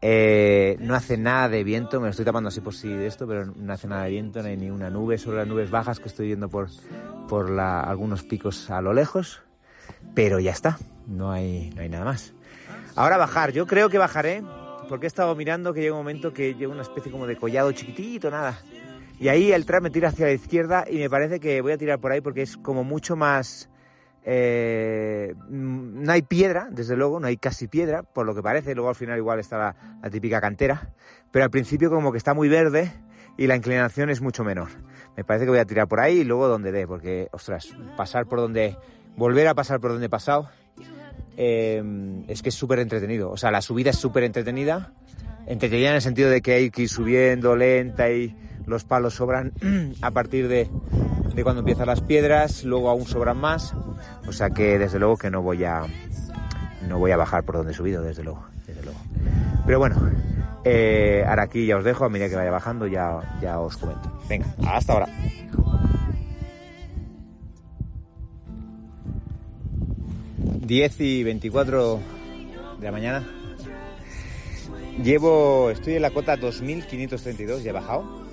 Eh, 0.02 0.76
no 0.82 0.96
hace 0.96 1.18
nada 1.18 1.48
de 1.48 1.64
viento, 1.64 2.02
me 2.02 2.08
lo 2.08 2.12
estoy 2.12 2.26
tapando 2.26 2.50
así 2.50 2.60
por 2.60 2.74
si 2.74 2.90
de 2.90 3.08
esto, 3.08 3.26
pero 3.26 3.46
no 3.46 3.74
hace 3.74 3.88
nada 3.88 4.04
de 4.04 4.12
viento, 4.12 4.42
no 4.42 4.50
hay 4.50 4.58
ni 4.58 4.70
una 4.70 4.90
nube, 4.90 5.18
solo 5.18 5.38
las 5.38 5.48
nubes 5.48 5.72
bajas 5.72 6.00
que 6.00 6.10
estoy 6.10 6.28
viendo 6.28 6.50
por, 6.50 6.68
por 7.30 7.58
algunos 7.58 8.24
picos 8.24 8.70
a 8.70 8.82
lo 8.82 8.94
lejos, 8.94 9.42
pero 10.14 10.40
ya 10.40 10.52
está, 10.52 10.78
no 11.08 11.32
hay, 11.32 11.72
no 11.74 11.82
hay 11.82 11.90
nada 11.90 12.04
más. 12.04 12.34
Ahora 12.96 13.18
bajar, 13.18 13.54
yo 13.54 13.66
creo 13.66 13.90
que 13.90 13.98
bajaré, 13.98 14.44
porque 14.88 15.06
he 15.06 15.08
estado 15.08 15.36
mirando 15.36 15.74
que 15.74 15.82
llega 15.82 15.94
un 15.94 16.00
momento 16.00 16.34
que 16.34 16.56
llega 16.56 16.72
una 16.72 16.82
especie 16.82 17.12
como 17.12 17.28
de 17.28 17.36
collado 17.36 17.72
chiquitito, 17.72 18.30
nada. 18.30 18.60
Y 19.20 19.28
ahí 19.28 19.52
el 19.52 19.66
tram 19.66 19.84
me 19.84 19.90
tira 19.90 20.10
hacia 20.10 20.26
la 20.26 20.34
izquierda 20.34 20.86
y 20.90 20.98
me 20.98 21.10
parece 21.10 21.40
que 21.40 21.62
voy 21.62 21.72
a 21.72 21.78
tirar 21.78 22.00
por 22.00 22.12
ahí 22.12 22.22
porque 22.22 22.42
es 22.42 22.58
como 22.58 22.84
mucho 22.84 23.16
más 23.16 23.70
eh, 24.26 25.36
no 25.50 26.12
hay 26.12 26.22
piedra, 26.22 26.68
desde 26.72 26.96
luego, 26.96 27.20
no 27.20 27.28
hay 27.28 27.38
casi 27.38 27.68
piedra, 27.68 28.04
por 28.04 28.26
lo 28.26 28.34
que 28.34 28.42
parece. 28.42 28.74
Luego 28.76 28.90
al 28.90 28.96
final 28.96 29.18
igual 29.18 29.40
está 29.40 29.76
la, 30.02 30.10
típica 30.10 30.40
cantera, 30.40 30.90
pero 31.32 31.46
al 31.46 31.52
principio 31.52 31.90
como 31.90 32.12
que 32.12 32.18
está 32.18 32.34
muy 32.34 32.50
verde 32.50 32.92
y 33.38 33.48
la 33.48 33.56
inclinación 33.56 34.10
es 34.10 34.22
mucho 34.22 34.44
menor. 34.44 34.70
Me 35.18 35.24
parece 35.24 35.46
que 35.46 35.52
voy 35.52 35.60
a 35.60 35.66
tirar 35.66 35.88
por 35.88 36.00
ahí 36.00 36.20
y 36.20 36.24
luego 36.24 36.48
donde 36.48 36.72
dé, 36.72 36.88
porque, 36.88 37.28
ostras, 37.32 37.76
pasar 37.98 38.26
por 38.26 38.40
donde, 38.40 38.78
volver 39.16 39.48
a 39.48 39.54
pasar 39.54 39.80
por 39.80 39.92
donde 39.92 40.08
he 40.08 40.10
pasado, 40.10 40.50
eh, 41.38 41.84
es 42.28 42.42
que 42.42 42.50
es 42.50 42.56
súper 42.56 42.80
entretenido. 42.80 43.32
O 43.32 43.38
sea, 43.38 43.52
la 43.52 43.62
subida 43.62 43.92
es 43.92 43.98
súper 43.98 44.24
entretenida, 44.24 44.94
entretenida 45.48 45.90
en 45.90 45.96
el 45.96 46.02
sentido 46.02 46.30
de 46.30 46.42
que 46.42 46.54
hay 46.54 46.72
que 46.72 46.84
ir 46.84 46.90
subiendo 46.90 47.56
lenta 47.56 48.10
y 48.10 48.36
los 48.66 48.84
palos 48.84 49.16
sobran 49.16 49.54
a 50.02 50.12
partir 50.12 50.48
de, 50.48 50.70
de 51.34 51.44
cuando 51.44 51.60
empiezan 51.60 51.88
las 51.88 52.02
piedras, 52.02 52.64
luego 52.64 52.90
aún 52.90 53.06
sobran 53.06 53.38
más, 53.38 53.74
o 54.28 54.32
sea 54.32 54.50
que 54.50 54.80
desde 54.80 55.00
luego 55.00 55.18
que 55.18 55.30
no 55.30 55.42
voy 55.42 55.64
a 55.64 55.84
no 56.88 57.00
voy 57.00 57.12
a 57.12 57.18
bajar 57.18 57.44
por 57.44 57.56
donde 57.56 57.72
he 57.72 57.76
subido, 57.76 58.02
desde 58.02 58.24
luego, 58.24 58.46
desde 58.68 58.84
luego. 58.84 59.00
Pero 59.66 59.80
bueno, 59.80 59.96
eh, 60.66 61.24
ahora 61.28 61.44
aquí 61.44 61.66
ya 61.66 61.78
os 61.78 61.84
dejo, 61.84 62.06
a 62.06 62.10
medida 62.10 62.30
que 62.30 62.36
vaya 62.36 62.52
bajando 62.52 62.88
ya, 62.88 63.20
ya 63.42 63.60
os 63.60 63.78
comento. 63.78 64.12
Venga, 64.30 64.46
hasta 64.68 64.94
ahora. 64.94 65.08
...10 70.64 70.94
y 71.00 71.24
24 71.24 72.00
de 72.80 72.86
la 72.86 72.92
mañana. 72.92 73.28
Llevo, 75.04 75.70
estoy 75.72 75.96
en 75.96 76.02
la 76.02 76.12
cota 76.12 76.38
2532, 76.38 77.64
ya 77.64 77.72
he 77.72 77.74
bajado 77.74 78.24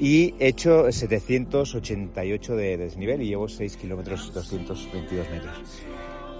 y 0.00 0.34
he 0.38 0.48
hecho 0.48 0.90
788 0.90 2.56
de, 2.56 2.76
desnivel 2.78 3.20
y 3.20 3.28
llevo 3.28 3.48
6 3.48 3.76
kilómetros 3.76 4.32
222 4.32 5.30
metros. 5.30 5.56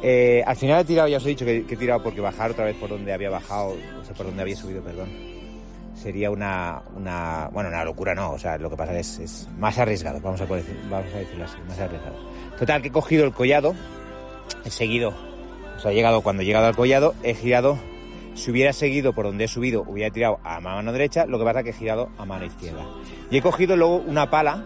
Eh, 0.03 0.43
al 0.47 0.57
final 0.57 0.81
he 0.81 0.85
tirado, 0.85 1.09
ya 1.09 1.19
os 1.19 1.27
he 1.27 1.29
dicho 1.29 1.45
que, 1.45 1.59
he 1.69 1.77
tirado 1.77 2.03
porque 2.03 2.23
bajar 2.23 2.53
otra 2.53 2.65
vez 2.65 2.75
por 2.77 2.89
donde 2.89 3.13
había 3.13 3.29
bajado, 3.29 3.77
o 4.01 4.05
sea, 4.05 4.15
por 4.15 4.27
donde 4.27 4.41
había 4.41 4.57
subido, 4.57 4.83
perdón, 4.83 5.11
sería 5.95 6.31
una, 6.31 6.81
una, 6.97 7.51
bueno, 7.53 7.69
una 7.69 7.85
locura 7.85 8.15
no, 8.15 8.33
o 8.33 8.39
sea, 8.39 8.57
lo 8.57 8.71
que 8.71 8.77
pasa 8.77 8.99
es, 8.99 9.19
es 9.19 9.49
más 9.59 9.79
arriesgado, 9.79 10.21
vamos 10.23 10.41
a, 10.41 10.47
decir, 10.47 10.75
vamos 10.89 11.13
a 11.15 11.19
decirlo 11.19 11.45
así, 11.45 11.59
más 11.69 11.79
arriesgado. 11.79 12.17
Total, 12.59 12.81
que 12.81 12.89
he 12.89 12.93
cogido 12.93 13.27
el 13.27 13.33
collado, 13.33 13.75
he 14.65 14.71
seguido, 14.71 15.15
o 15.77 15.81
sea, 15.81 15.93
he 15.93 15.95
llegado, 15.95 16.23
cuando 16.23 16.43
he 16.43 16.47
llegado 16.47 16.67
al 16.67 16.77
collado, 16.77 17.15
he 17.23 17.35
girado 17.35 17.79
si 18.35 18.51
hubiera 18.51 18.73
seguido 18.73 19.13
por 19.13 19.27
donde 19.27 19.45
he 19.45 19.49
subido, 19.49 19.83
hubiera 19.83 20.13
tirado 20.13 20.41
a 20.45 20.61
mano 20.61 20.93
derecha, 20.93 21.27
lo 21.27 21.39
que 21.39 21.45
pasa 21.45 21.63
que 21.63 21.71
he 21.71 21.75
girado 21.75 22.11
a 22.17 22.25
mano 22.25 22.45
izquierda. 22.45 22.87
Y 23.31 23.39
he 23.39 23.43
cogido 23.43 23.77
luego 23.77 23.97
una 23.97 24.31
pala, 24.31 24.65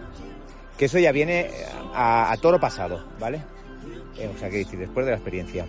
que 0.77 0.85
eso 0.85 0.99
ya 0.99 1.11
viene 1.11 1.49
a, 1.93 2.35
toro 2.41 2.59
pasado, 2.59 3.05
¿vale? 3.19 3.41
Eh, 4.17 4.29
o 4.33 4.37
sea, 4.37 4.49
que 4.49 4.57
decir, 4.57 4.79
después 4.79 5.05
de 5.05 5.11
la 5.11 5.17
experiencia. 5.17 5.65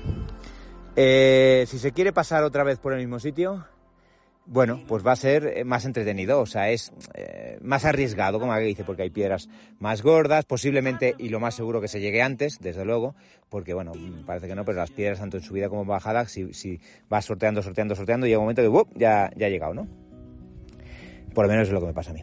Eh, 0.95 1.65
si 1.69 1.79
se 1.79 1.93
quiere 1.93 2.13
pasar 2.13 2.43
otra 2.43 2.65
vez 2.65 2.79
por 2.79 2.93
el 2.93 3.01
mismo 3.01 3.19
sitio, 3.19 3.65
bueno, 4.47 4.81
pues 4.87 5.05
va 5.05 5.13
a 5.13 5.17
ser 5.17 5.47
eh, 5.47 5.65
más 5.65 5.85
entretenido, 5.85 6.41
o 6.41 6.47
sea, 6.47 6.71
es 6.71 6.93
eh, 7.15 7.59
más 7.63 7.85
arriesgado, 7.85 8.39
como 8.39 8.57
dice, 8.59 8.85
porque 8.85 9.03
hay 9.03 9.11
piedras 9.11 9.49
más 9.81 10.03
gordas, 10.03 10.45
posiblemente, 10.45 11.15
y 11.19 11.29
lo 11.31 11.41
más 11.41 11.55
seguro 11.55 11.81
que 11.81 11.89
se 11.89 12.01
llegue 12.01 12.23
antes, 12.23 12.59
desde 12.61 12.85
luego, 12.85 13.15
porque 13.49 13.75
bueno, 13.75 13.93
parece 14.25 14.47
que 14.47 14.55
no, 14.55 14.65
pero 14.65 14.79
las 14.79 14.91
piedras, 14.91 15.19
tanto 15.19 15.37
en 15.37 15.43
subida 15.43 15.69
como 15.69 15.83
en 15.83 15.89
bajada, 15.89 16.27
si, 16.27 16.53
si 16.55 16.81
vas 17.09 17.25
sorteando, 17.25 17.63
sorteando, 17.63 17.97
sorteando, 17.97 18.27
llega 18.27 18.39
un 18.39 18.45
momento 18.45 18.63
que 18.63 18.99
ya, 18.99 19.31
ya 19.37 19.47
ha 19.47 19.51
llegado, 19.51 19.75
¿no? 19.75 19.89
Por 21.35 21.47
lo 21.47 21.51
menos 21.51 21.69
es 21.69 21.75
lo 21.75 21.81
que 21.81 21.87
me 21.87 21.95
pasa 21.95 22.13
a 22.13 22.15
mí. 22.15 22.23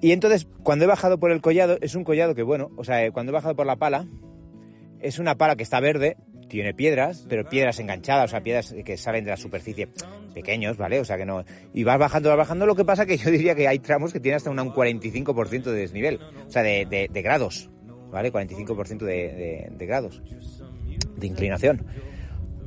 Y 0.00 0.12
entonces, 0.12 0.48
cuando 0.62 0.86
he 0.86 0.88
bajado 0.88 1.20
por 1.20 1.30
el 1.30 1.42
collado, 1.42 1.76
es 1.82 1.94
un 1.94 2.04
collado 2.04 2.34
que, 2.34 2.42
bueno, 2.42 2.70
o 2.76 2.84
sea, 2.84 3.10
cuando 3.12 3.30
he 3.30 3.34
bajado 3.34 3.54
por 3.54 3.66
la 3.66 3.76
pala, 3.76 4.06
es 5.00 5.18
una 5.18 5.36
pala 5.36 5.56
que 5.56 5.62
está 5.62 5.78
verde, 5.78 6.16
tiene 6.50 6.74
piedras, 6.74 7.24
pero 7.28 7.48
piedras 7.48 7.78
enganchadas, 7.78 8.26
o 8.26 8.28
sea, 8.28 8.42
piedras 8.42 8.74
que 8.84 8.96
salen 8.98 9.24
de 9.24 9.30
la 9.30 9.36
superficie 9.38 9.88
pequeños, 10.34 10.76
¿vale? 10.76 11.00
O 11.00 11.04
sea 11.04 11.16
que 11.16 11.24
no. 11.24 11.44
Y 11.72 11.84
vas 11.84 11.98
bajando, 11.98 12.28
vas 12.28 12.38
bajando. 12.38 12.66
Lo 12.66 12.74
que 12.74 12.84
pasa 12.84 13.06
que 13.06 13.16
yo 13.16 13.30
diría 13.30 13.54
que 13.54 13.66
hay 13.68 13.78
tramos 13.78 14.12
que 14.12 14.20
tienen 14.20 14.36
hasta 14.36 14.50
un 14.50 14.58
45% 14.58 15.62
de 15.62 15.72
desnivel, 15.72 16.20
o 16.46 16.50
sea, 16.50 16.62
de, 16.62 17.08
grados, 17.22 17.70
¿vale? 18.10 18.30
45% 18.30 18.98
de, 18.98 19.70
de, 19.70 19.86
grados 19.86 20.20
de 21.16 21.26
inclinación. 21.26 21.86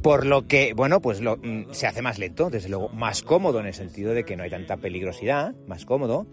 Por 0.02 0.26
lo 0.26 0.48
que, 0.48 0.74
bueno, 0.74 1.02
pues 1.02 1.22
lo, 1.22 1.38
mm, 1.38 1.72
se 1.72 1.88
hace 1.88 2.02
más 2.02 2.20
lento, 2.20 2.50
desde 2.50 2.70
luego, 2.70 2.90
más 2.90 3.22
cómodo 3.22 3.60
en 3.60 3.68
el 3.68 3.74
sentido 3.74 4.14
de 4.14 4.24
que 4.24 4.36
no 4.36 4.44
hay 4.44 4.50
tanta 4.50 4.78
peligrosidad, 4.78 5.54
más 5.68 5.86
cómodo, 5.86 6.28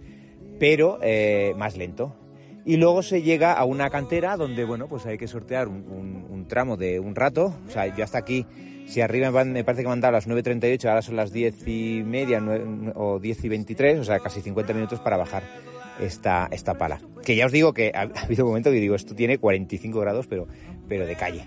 pero 0.59 0.99
eh, 1.03 1.55
más 1.57 1.77
lento 1.77 2.17
y 2.65 2.77
luego 2.77 3.03
se 3.03 3.23
llega 3.23 3.53
a 3.53 3.65
una 3.65 3.91
cantera 3.91 4.37
donde, 4.37 4.65
bueno, 4.65 4.87
pues 4.87 5.07
hay 5.07 5.17
que 5.17 5.27
sortear 5.27 5.69
un, 5.69 6.47
tramo 6.49 6.77
de 6.77 6.99
un 6.99 7.15
rato. 7.15 7.55
O 7.67 7.71
sea, 7.71 7.87
yo 7.95 8.05
hasta 8.05 8.19
aquí, 8.19 8.45
si 8.87 9.01
arriba 9.01 9.31
me 9.45 9.65
parece 9.65 9.83
que 9.83 9.89
me 9.89 9.93
han 9.93 10.01
dado 10.01 10.13
las 10.13 10.29
9.38, 10.29 10.85
ahora 10.89 11.03
son 11.03 11.17
las 11.17 11.33
10 11.33 11.69
y 11.69 12.03
media 12.05 12.43
o 12.95 13.19
10 13.19 13.45
y 13.45 13.49
23, 13.49 14.01
o 14.01 14.05
sea, 14.05 14.19
casi 14.19 14.41
50 14.41 14.73
minutos 14.75 15.01
para 15.01 15.17
bajar 15.17 15.43
esta, 16.01 16.49
esta 16.51 16.75
pala. 16.75 17.01
Que 17.25 17.37
ya 17.37 17.47
os 17.47 17.53
digo 17.53 17.73
que 17.73 17.93
ha, 17.95 18.03
habido 18.25 18.45
un 18.45 18.51
momento 18.51 18.71
que 18.71 18.81
digo, 18.81 18.95
esto 18.95 19.15
tiene 19.15 19.39
45 19.39 20.01
grados, 20.01 20.27
pero, 20.27 20.49
pero 20.89 21.07
de 21.07 21.17
calle. 21.17 21.47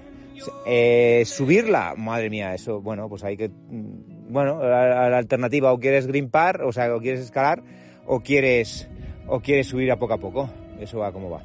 Eh, 0.65 1.23
subirla, 1.25 1.93
madre 1.95 2.29
mía, 2.29 2.55
eso, 2.55 2.81
bueno, 2.81 3.07
pues 3.07 3.23
hay 3.23 3.37
que, 3.37 3.49
mm, 3.49 4.31
bueno, 4.31 4.63
la, 4.63 5.09
la 5.09 5.17
alternativa 5.17 5.71
o 5.71 5.79
quieres 5.79 6.07
grimpar, 6.07 6.63
o 6.63 6.71
sea, 6.71 6.93
o 6.95 6.99
quieres 6.99 7.21
escalar, 7.21 7.61
o 8.05 8.21
quieres, 8.21 8.89
o 9.27 9.41
quieres 9.41 9.67
subir 9.67 9.91
a 9.91 9.97
poco 9.97 10.13
a 10.13 10.17
poco 10.17 10.49
eso 10.79 10.99
va 10.99 11.11
como 11.11 11.29
va. 11.29 11.41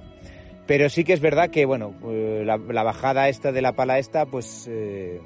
Pero 0.67 0.91
sí 0.91 1.03
que 1.03 1.14
es 1.14 1.21
verdad 1.21 1.49
que, 1.49 1.64
bueno, 1.64 1.95
eh, 2.11 2.43
la, 2.45 2.83
bajada 2.83 3.31
esta 3.31 3.53
de 3.53 3.62
la 3.62 3.73
pala 3.73 3.99
esta, 3.99 4.27
pues, 4.27 4.69
eh, 4.71 5.19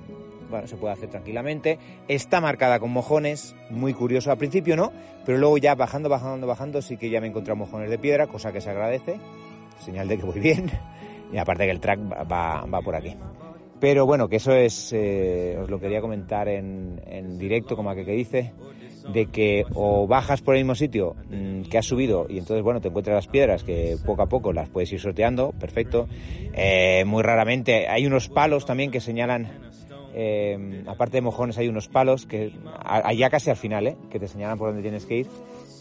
bueno, 0.49 0.69
se 0.69 0.77
puede 0.77 0.95
hacer 0.95 1.11
tranquilamente. 1.11 1.81
Está 2.07 2.41
marcada 2.41 2.79
con 2.79 2.93
mojones, 2.93 3.57
muy 3.69 3.93
curioso. 3.93 4.31
Al 4.31 4.39
principio 4.39 4.77
no, 4.77 4.93
pero 5.27 5.39
luego 5.39 5.59
ya 5.59 5.75
bajando, 5.75 6.09
bajando, 6.09 6.47
bajando, 6.47 6.81
sí 6.81 6.97
que 6.97 7.11
ya 7.11 7.21
me 7.21 7.27
he 7.27 7.55
mojones 7.55 7.91
de 7.91 7.99
piedra, 7.99 8.29
cosa 8.29 8.53
que 8.53 8.61
se 8.61 8.71
agradece. 8.71 9.19
Señal 9.81 10.07
de 10.07 10.19
que 10.19 10.25
voy 10.25 10.41
bien. 10.41 10.71
Y 11.33 11.39
aparte 11.39 11.65
que 11.65 11.71
el 11.71 11.81
track 11.81 11.99
va, 12.31 12.67
va 12.67 12.83
por 12.83 12.95
aquí. 12.95 13.17
Pero 13.81 14.05
bueno, 14.05 14.29
que 14.29 14.37
eso 14.37 14.53
es, 14.53 14.93
eh, 14.93 15.57
os 15.59 15.71
lo 15.71 15.81
quería 15.81 16.03
comentar 16.03 16.47
en, 16.47 17.01
en 17.07 17.39
directo, 17.39 17.75
como 17.75 17.89
aquel 17.89 18.05
que 18.05 18.13
dice 18.13 18.53
de 19.09 19.27
que 19.27 19.65
o 19.75 20.07
bajas 20.07 20.43
por 20.43 20.55
el 20.55 20.63
mismo 20.63 20.75
sitio 20.75 21.17
mm, 21.31 21.63
que 21.63 21.79
has 21.79 21.87
subido 21.87 22.27
y 22.29 22.39
entonces, 22.39 22.63
bueno, 22.63 22.81
te 22.81 22.89
encuentras 22.89 23.17
las 23.17 23.27
piedras 23.27 23.65
que 23.65 23.97
poco 24.05 24.23
a 24.23 24.27
poco 24.27 24.53
las 24.53 24.69
puedes 24.69 24.93
ir 24.93 25.01
sorteando, 25.01 25.53
perfecto. 25.53 26.09
Eh, 26.55 27.05
muy 27.07 27.23
raramente 27.23 27.89
hay 27.89 28.07
unos 28.07 28.29
palos 28.29 28.67
también 28.67 28.91
que 28.91 29.01
señalan 29.01 29.49
eh, 30.15 30.85
aparte 30.87 31.17
de 31.17 31.21
mojones 31.23 31.57
hay 31.57 31.69
unos 31.69 31.89
palos 31.89 32.27
que 32.27 32.53
allá 32.85 33.31
casi 33.31 33.51
al 33.51 33.57
final, 33.57 33.87
¿eh? 33.87 33.97
que 34.11 34.19
te 34.19 34.29
señalan 34.29 34.59
por 34.59 34.69
dónde 34.69 34.83
tienes 34.83 35.07
que 35.07 35.19
ir, 35.19 35.27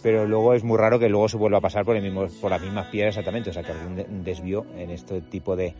pero 0.02 0.26
luego 0.26 0.54
es 0.54 0.64
muy 0.64 0.78
raro 0.78 1.00
que 1.00 1.10
luego 1.10 1.28
se 1.28 1.38
vuelva 1.38 1.58
a 1.58 1.62
pasar 1.62 1.84
por, 1.84 1.96
el 1.96 2.02
mismo, 2.02 2.28
por 2.40 2.50
las 2.50 2.62
mismas 2.62 2.88
piedras 2.88 3.16
exactamente, 3.16 3.50
o 3.50 3.54
sea 3.54 3.64
que 3.64 3.74
algún 3.74 4.24
desvío 4.24 4.66
en 4.78 4.90
este 4.92 5.22
tipo 5.22 5.56
de, 5.56 5.74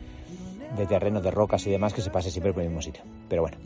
de 0.76 0.86
terreno, 0.86 1.20
de 1.20 1.30
rocas 1.30 1.66
y 1.66 1.70
demás, 1.70 1.94
que 1.94 2.02
se 2.02 2.10
pase 2.10 2.30
siempre 2.30 2.52
por 2.52 2.62
el 2.62 2.68
mismo 2.68 2.82
sitio. 2.82 3.02
Pero 3.28 3.42
bueno, 3.42 3.56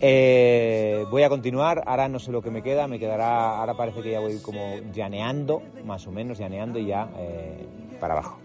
eh, 0.00 1.04
voy 1.10 1.22
a 1.22 1.28
continuar, 1.28 1.82
ahora 1.86 2.08
no 2.08 2.18
sé 2.18 2.32
lo 2.32 2.42
que 2.42 2.50
me 2.50 2.62
queda, 2.62 2.86
me 2.86 2.98
quedará, 2.98 3.58
ahora 3.58 3.74
parece 3.74 4.02
que 4.02 4.10
ya 4.10 4.20
voy 4.20 4.38
como 4.38 4.76
llaneando, 4.92 5.62
más 5.84 6.06
o 6.06 6.12
menos 6.12 6.38
llaneando 6.38 6.78
y 6.78 6.86
ya 6.86 7.08
eh, 7.18 7.66
para 7.98 8.14
abajo. 8.14 8.38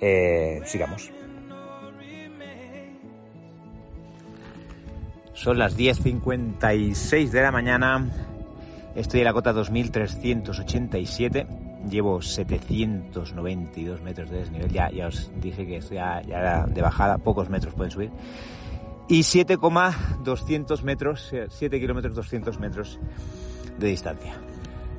Eh, 0.00 0.60
sigamos. 0.64 1.10
Son 5.34 5.56
las 5.56 5.78
10.56 5.78 7.30
de 7.30 7.42
la 7.42 7.52
mañana. 7.52 8.10
Estoy 8.96 9.20
en 9.20 9.24
la 9.24 9.32
cota 9.32 9.52
2387. 9.52 11.46
Llevo 11.88 12.20
792 12.20 14.02
metros 14.02 14.30
de 14.30 14.38
desnivel. 14.38 14.72
Ya, 14.72 14.90
ya 14.90 15.06
os 15.06 15.30
dije 15.40 15.64
que 15.64 15.76
estoy 15.76 15.98
ya, 15.98 16.66
de 16.66 16.82
bajada. 16.82 17.18
Pocos 17.18 17.48
metros 17.48 17.72
pueden 17.74 17.92
subir. 17.92 18.10
Y 19.08 19.22
7,200 19.22 20.84
metros, 20.84 21.34
7 21.48 21.80
kilómetros 21.80 22.14
200 22.14 22.60
metros 22.60 23.00
de 23.78 23.88
distancia. 23.88 24.34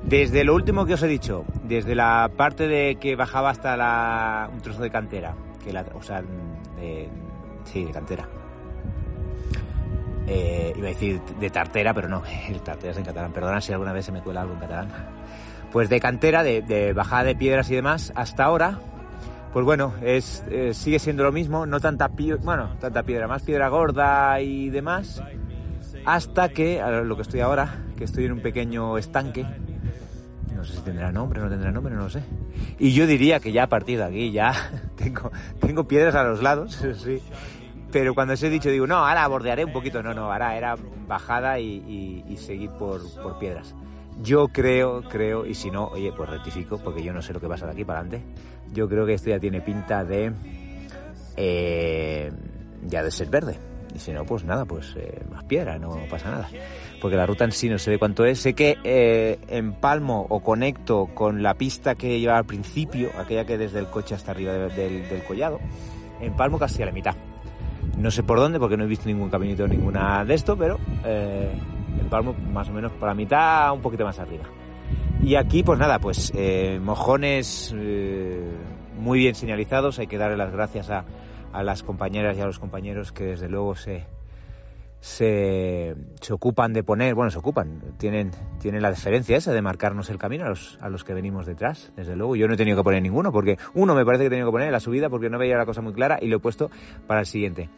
Desde 0.02 0.44
lo 0.44 0.54
último 0.54 0.86
que 0.86 0.94
os 0.94 1.02
he 1.02 1.06
dicho, 1.06 1.44
desde 1.64 1.94
la 1.94 2.30
parte 2.36 2.66
de 2.66 2.96
que 2.96 3.14
bajaba 3.16 3.50
hasta 3.50 3.76
la, 3.76 4.50
un 4.52 4.60
trozo 4.60 4.82
de 4.82 4.90
cantera, 4.90 5.36
que 5.62 5.72
la, 5.72 5.84
o 5.94 6.02
sea, 6.02 6.24
sí, 7.64 7.84
de 7.84 7.92
cantera, 7.92 8.28
eh, 10.26 10.72
iba 10.76 10.86
a 10.86 10.90
decir 10.90 11.20
de 11.40 11.50
tartera, 11.50 11.92
pero 11.92 12.08
no, 12.08 12.22
el 12.48 12.60
tartera 12.60 12.92
es 12.92 12.98
en 12.98 13.04
catalán. 13.04 13.32
Perdona 13.32 13.60
si 13.60 13.72
alguna 13.72 13.92
vez 13.92 14.06
se 14.06 14.12
me 14.12 14.22
cuela 14.22 14.42
algo 14.42 14.54
en 14.54 14.60
catalán. 14.60 14.88
Pues 15.72 15.88
de 15.88 16.00
cantera, 16.00 16.42
de, 16.42 16.92
bajada 16.94 17.24
de 17.24 17.34
piedras 17.34 17.70
y 17.70 17.74
demás, 17.74 18.12
hasta 18.16 18.44
ahora, 18.44 18.80
pues 19.52 19.64
bueno, 19.64 19.94
es, 20.02 20.44
eh, 20.50 20.74
sigue 20.74 20.98
siendo 20.98 21.22
lo 21.22 21.32
mismo, 21.32 21.66
no 21.66 21.80
tanta, 21.80 22.08
bueno, 22.42 22.76
tanta 22.80 23.02
piedra, 23.02 23.26
más 23.26 23.42
piedra 23.42 23.68
gorda 23.68 24.40
y 24.40 24.70
demás, 24.70 25.22
hasta 26.04 26.48
que, 26.50 26.82
lo 27.04 27.16
que 27.16 27.22
estoy 27.22 27.40
ahora, 27.40 27.84
que 27.96 28.04
estoy 28.04 28.26
en 28.26 28.32
un 28.32 28.40
pequeño 28.40 28.96
estanque, 28.98 29.46
no 30.54 30.64
sé 30.64 30.76
si 30.76 30.82
tendrá 30.82 31.10
nombre, 31.10 31.40
no 31.40 31.48
tendrá 31.48 31.72
nombre, 31.72 31.94
no 31.94 32.02
lo 32.02 32.10
sé. 32.10 32.22
Y 32.78 32.92
yo 32.92 33.06
diría 33.06 33.40
que 33.40 33.50
ya 33.50 33.64
a 33.64 33.68
partir 33.68 33.98
de 33.98 34.04
aquí 34.04 34.30
ya 34.30 34.52
tengo, 34.96 35.30
tengo 35.60 35.88
piedras 35.88 36.14
a 36.14 36.22
los 36.24 36.42
lados, 36.42 36.74
sí, 37.02 37.22
pero 37.92 38.14
cuando 38.14 38.34
os 38.34 38.42
he 38.42 38.50
dicho, 38.50 38.70
digo, 38.70 38.86
no, 38.86 38.96
ahora 38.96 39.26
bordearé 39.26 39.64
un 39.64 39.72
poquito. 39.72 40.02
No, 40.02 40.14
no, 40.14 40.32
ahora 40.32 40.56
era 40.56 40.76
bajada 41.06 41.58
y, 41.58 42.36
seguir 42.38 42.70
por, 42.70 43.00
piedras. 43.38 43.74
Yo 44.22 44.48
creo, 44.48 45.02
creo, 45.02 45.46
y 45.46 45.54
si 45.54 45.70
no, 45.70 45.86
oye, 45.86 46.12
pues 46.12 46.28
rectifico, 46.28 46.78
porque 46.78 47.02
yo 47.02 47.12
no 47.12 47.22
sé 47.22 47.32
lo 47.32 47.40
que 47.40 47.48
pasa 47.48 47.66
de 47.66 47.72
aquí 47.72 47.84
para 47.84 48.00
adelante. 48.00 48.26
Yo 48.72 48.88
creo 48.88 49.06
que 49.06 49.14
esto 49.14 49.30
ya 49.30 49.38
tiene 49.38 49.60
pinta 49.60 50.04
de. 50.04 50.32
Eh, 51.36 52.30
ya 52.86 53.02
de 53.02 53.10
ser 53.10 53.28
verde. 53.28 53.58
Y 53.94 53.98
si 53.98 54.12
no, 54.12 54.24
pues 54.24 54.44
nada, 54.44 54.64
pues 54.64 54.94
eh, 54.96 55.24
más 55.30 55.44
piedra, 55.44 55.78
no 55.78 55.98
pasa 56.08 56.30
nada. 56.30 56.48
Porque 57.00 57.16
la 57.16 57.26
ruta 57.26 57.44
en 57.44 57.52
sí 57.52 57.68
no 57.68 57.78
sé 57.78 57.90
de 57.90 57.98
cuánto 57.98 58.24
es. 58.24 58.38
Sé 58.38 58.54
que 58.54 58.78
eh, 58.84 59.38
empalmo 59.48 60.26
o 60.28 60.40
conecto 60.40 61.08
con 61.14 61.42
la 61.42 61.54
pista 61.54 61.94
que 61.94 62.20
lleva 62.20 62.36
al 62.36 62.44
principio, 62.44 63.10
aquella 63.18 63.44
que 63.44 63.58
desde 63.58 63.78
el 63.78 63.86
coche 63.86 64.14
hasta 64.14 64.30
arriba 64.30 64.52
del, 64.52 65.08
del 65.08 65.24
collado, 65.24 65.58
empalmo 66.20 66.58
casi 66.58 66.82
a 66.82 66.86
la 66.86 66.92
mitad. 66.92 67.16
No 67.96 68.10
sé 68.10 68.22
por 68.22 68.38
dónde, 68.38 68.58
porque 68.58 68.76
no 68.76 68.84
he 68.84 68.86
visto 68.86 69.08
ningún 69.08 69.30
caminito, 69.30 69.66
ninguna 69.66 70.24
de 70.24 70.34
esto, 70.34 70.56
pero 70.56 70.78
eh, 71.04 71.52
el 71.98 72.06
palmo 72.06 72.34
más 72.52 72.68
o 72.68 72.72
menos 72.72 72.92
por 72.92 73.08
la 73.08 73.14
mitad, 73.14 73.72
un 73.72 73.80
poquito 73.80 74.04
más 74.04 74.18
arriba. 74.18 74.44
Y 75.22 75.34
aquí, 75.34 75.62
pues 75.62 75.78
nada, 75.78 75.98
pues 75.98 76.32
eh, 76.34 76.80
mojones 76.82 77.74
eh, 77.76 78.50
muy 78.98 79.18
bien 79.18 79.34
señalizados. 79.34 79.98
Hay 79.98 80.06
que 80.06 80.18
darle 80.18 80.36
las 80.36 80.52
gracias 80.52 80.90
a, 80.90 81.04
a 81.52 81.62
las 81.62 81.82
compañeras 81.82 82.36
y 82.36 82.40
a 82.40 82.46
los 82.46 82.58
compañeros 82.58 83.12
que 83.12 83.24
desde 83.24 83.48
luego 83.48 83.74
se, 83.74 84.06
se, 85.00 85.94
se, 86.20 86.32
ocupan 86.32 86.72
de 86.72 86.82
poner, 86.82 87.14
bueno, 87.14 87.30
se 87.30 87.38
ocupan, 87.38 87.80
tienen, 87.98 88.30
tienen 88.60 88.82
la 88.82 88.90
deferencia 88.90 89.36
esa 89.36 89.52
de 89.52 89.62
marcarnos 89.62 90.10
el 90.10 90.18
camino 90.18 90.44
a 90.44 90.50
los, 90.50 90.78
a 90.80 90.88
los 90.88 91.04
que 91.04 91.14
venimos 91.14 91.46
detrás, 91.46 91.92
desde 91.96 92.16
luego. 92.16 92.36
Yo 92.36 92.46
no 92.48 92.54
he 92.54 92.56
tenido 92.56 92.76
que 92.76 92.84
poner 92.84 93.02
ninguno, 93.02 93.32
porque 93.32 93.58
uno 93.74 93.94
me 93.94 94.04
parece 94.04 94.24
que 94.24 94.26
he 94.26 94.30
tenido 94.30 94.48
que 94.48 94.52
poner 94.52 94.68
en 94.68 94.72
la 94.72 94.80
subida 94.80 95.08
porque 95.08 95.30
no 95.30 95.38
veía 95.38 95.56
la 95.56 95.66
cosa 95.66 95.80
muy 95.80 95.92
clara 95.92 96.18
y 96.20 96.28
lo 96.28 96.36
he 96.36 96.40
puesto 96.40 96.70
para 97.06 97.20
el 97.20 97.26
siguiente. 97.26 97.68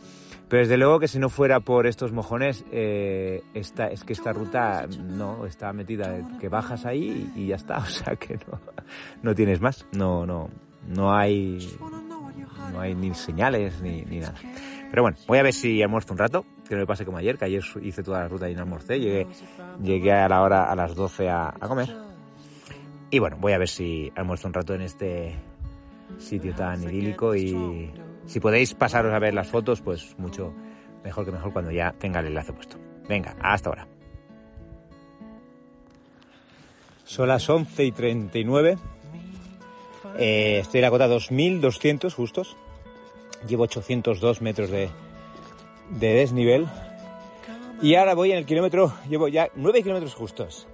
Pero 0.53 0.65
desde 0.65 0.77
luego 0.77 1.01
que 1.01 1.09
si 1.09 1.19
no 1.19 1.31
fuera 1.31 1.61
por 1.61 1.87
estos 1.87 2.12
mojones, 2.12 2.62
eh, 2.73 3.43
esta, 3.55 3.87
es 3.87 4.05
que 4.05 4.12
esta 4.12 4.35
ruta 4.35 4.87
no 4.87 5.47
está 5.47 5.73
metida, 5.73 6.15
que 6.38 6.51
bajas 6.51 6.85
ahí 6.85 7.33
y, 7.35 7.47
ya 7.47 7.57
está, 7.57 7.79
o 7.79 7.87
sea 7.87 8.17
que 8.17 8.35
no, 8.35 8.61
no 9.23 9.35
tienes 9.35 9.62
más, 9.62 9.87
no, 9.93 10.27
no, 10.27 10.51
no 10.87 11.11
hay, 11.15 11.75
no 12.71 12.81
hay 12.83 12.95
ni 12.95 13.15
señales 13.15 13.81
ni, 13.81 14.03
nada. 14.03 14.35
Pero 14.91 15.01
bueno, 15.01 15.17
voy 15.27 15.38
a 15.38 15.43
ver 15.43 15.55
si 15.55 15.83
almuerzo 15.83 16.12
un 16.12 16.19
rato, 16.19 16.45
que 16.69 16.75
no 16.75 16.83
me 16.83 16.87
pase 16.87 17.07
como 17.07 17.17
ayer, 17.17 17.38
que 17.38 17.47
ayer 17.47 17.65
hice 17.81 18.03
toda 18.03 18.21
la 18.21 18.29
ruta 18.29 18.51
y 18.51 18.55
no 18.55 18.61
almorcé, 18.61 19.01
llegué, 19.01 19.27
llegué 19.83 20.12
a 20.12 20.29
la 20.29 20.43
hora 20.43 20.71
a 20.71 20.77
las 20.77 20.95
12 20.95 21.31
a, 21.31 21.55
comer. 21.67 21.97
Y 23.11 23.19
bueno, 23.21 23.38
voy 23.41 23.55
a 23.55 23.59
ver 23.59 23.71
si 23.71 24.12
almuerzo 24.15 24.49
un 24.49 24.53
rato 24.53 24.75
en 24.75 24.83
este 24.83 25.35
sitio 26.19 26.55
tan 26.55 26.83
idílico 26.83 27.35
y 27.35 27.91
si 28.33 28.40
podéis 28.40 28.73
pasaros 28.73 29.12
a 29.12 29.18
ver 29.18 29.35
las 29.35 29.49
fotos, 29.49 29.83
pues 29.83 30.16
mucho 30.18 30.55
mejor 31.05 31.27
que 31.27 31.33
mejor 31.33 31.53
cuando 31.53 31.71
ya 31.71 31.92
tenga 31.92 32.21
el 32.21 32.29
enlace 32.29 32.55
puesto. 32.55 32.79
Venga, 33.07 33.37
hasta 33.42 33.68
ahora. 33.68 33.87
Son 37.05 37.29
las 37.29 37.49
11 37.49 37.85
y 37.85 37.92
39. 37.92 38.79
Eh, 40.18 40.59
estoy 40.61 40.79
en 40.79 40.83
la 40.83 40.90
cota 40.90 41.09
2200 41.09 42.14
justos 42.14 42.57
llevo 43.47 43.64
802 43.64 44.40
metros 44.40 44.71
de, 44.71 44.90
desnivel 45.90 46.66
y 47.81 47.97
ahora 47.97 48.14
voy 48.14 48.33
en 48.33 48.38
el 48.38 48.47
kilómetro, 48.47 48.92
llevo 49.09 49.29
ya 49.29 49.51
9 49.55 49.83
kilómetros 49.83 50.14
justos. 50.14 50.66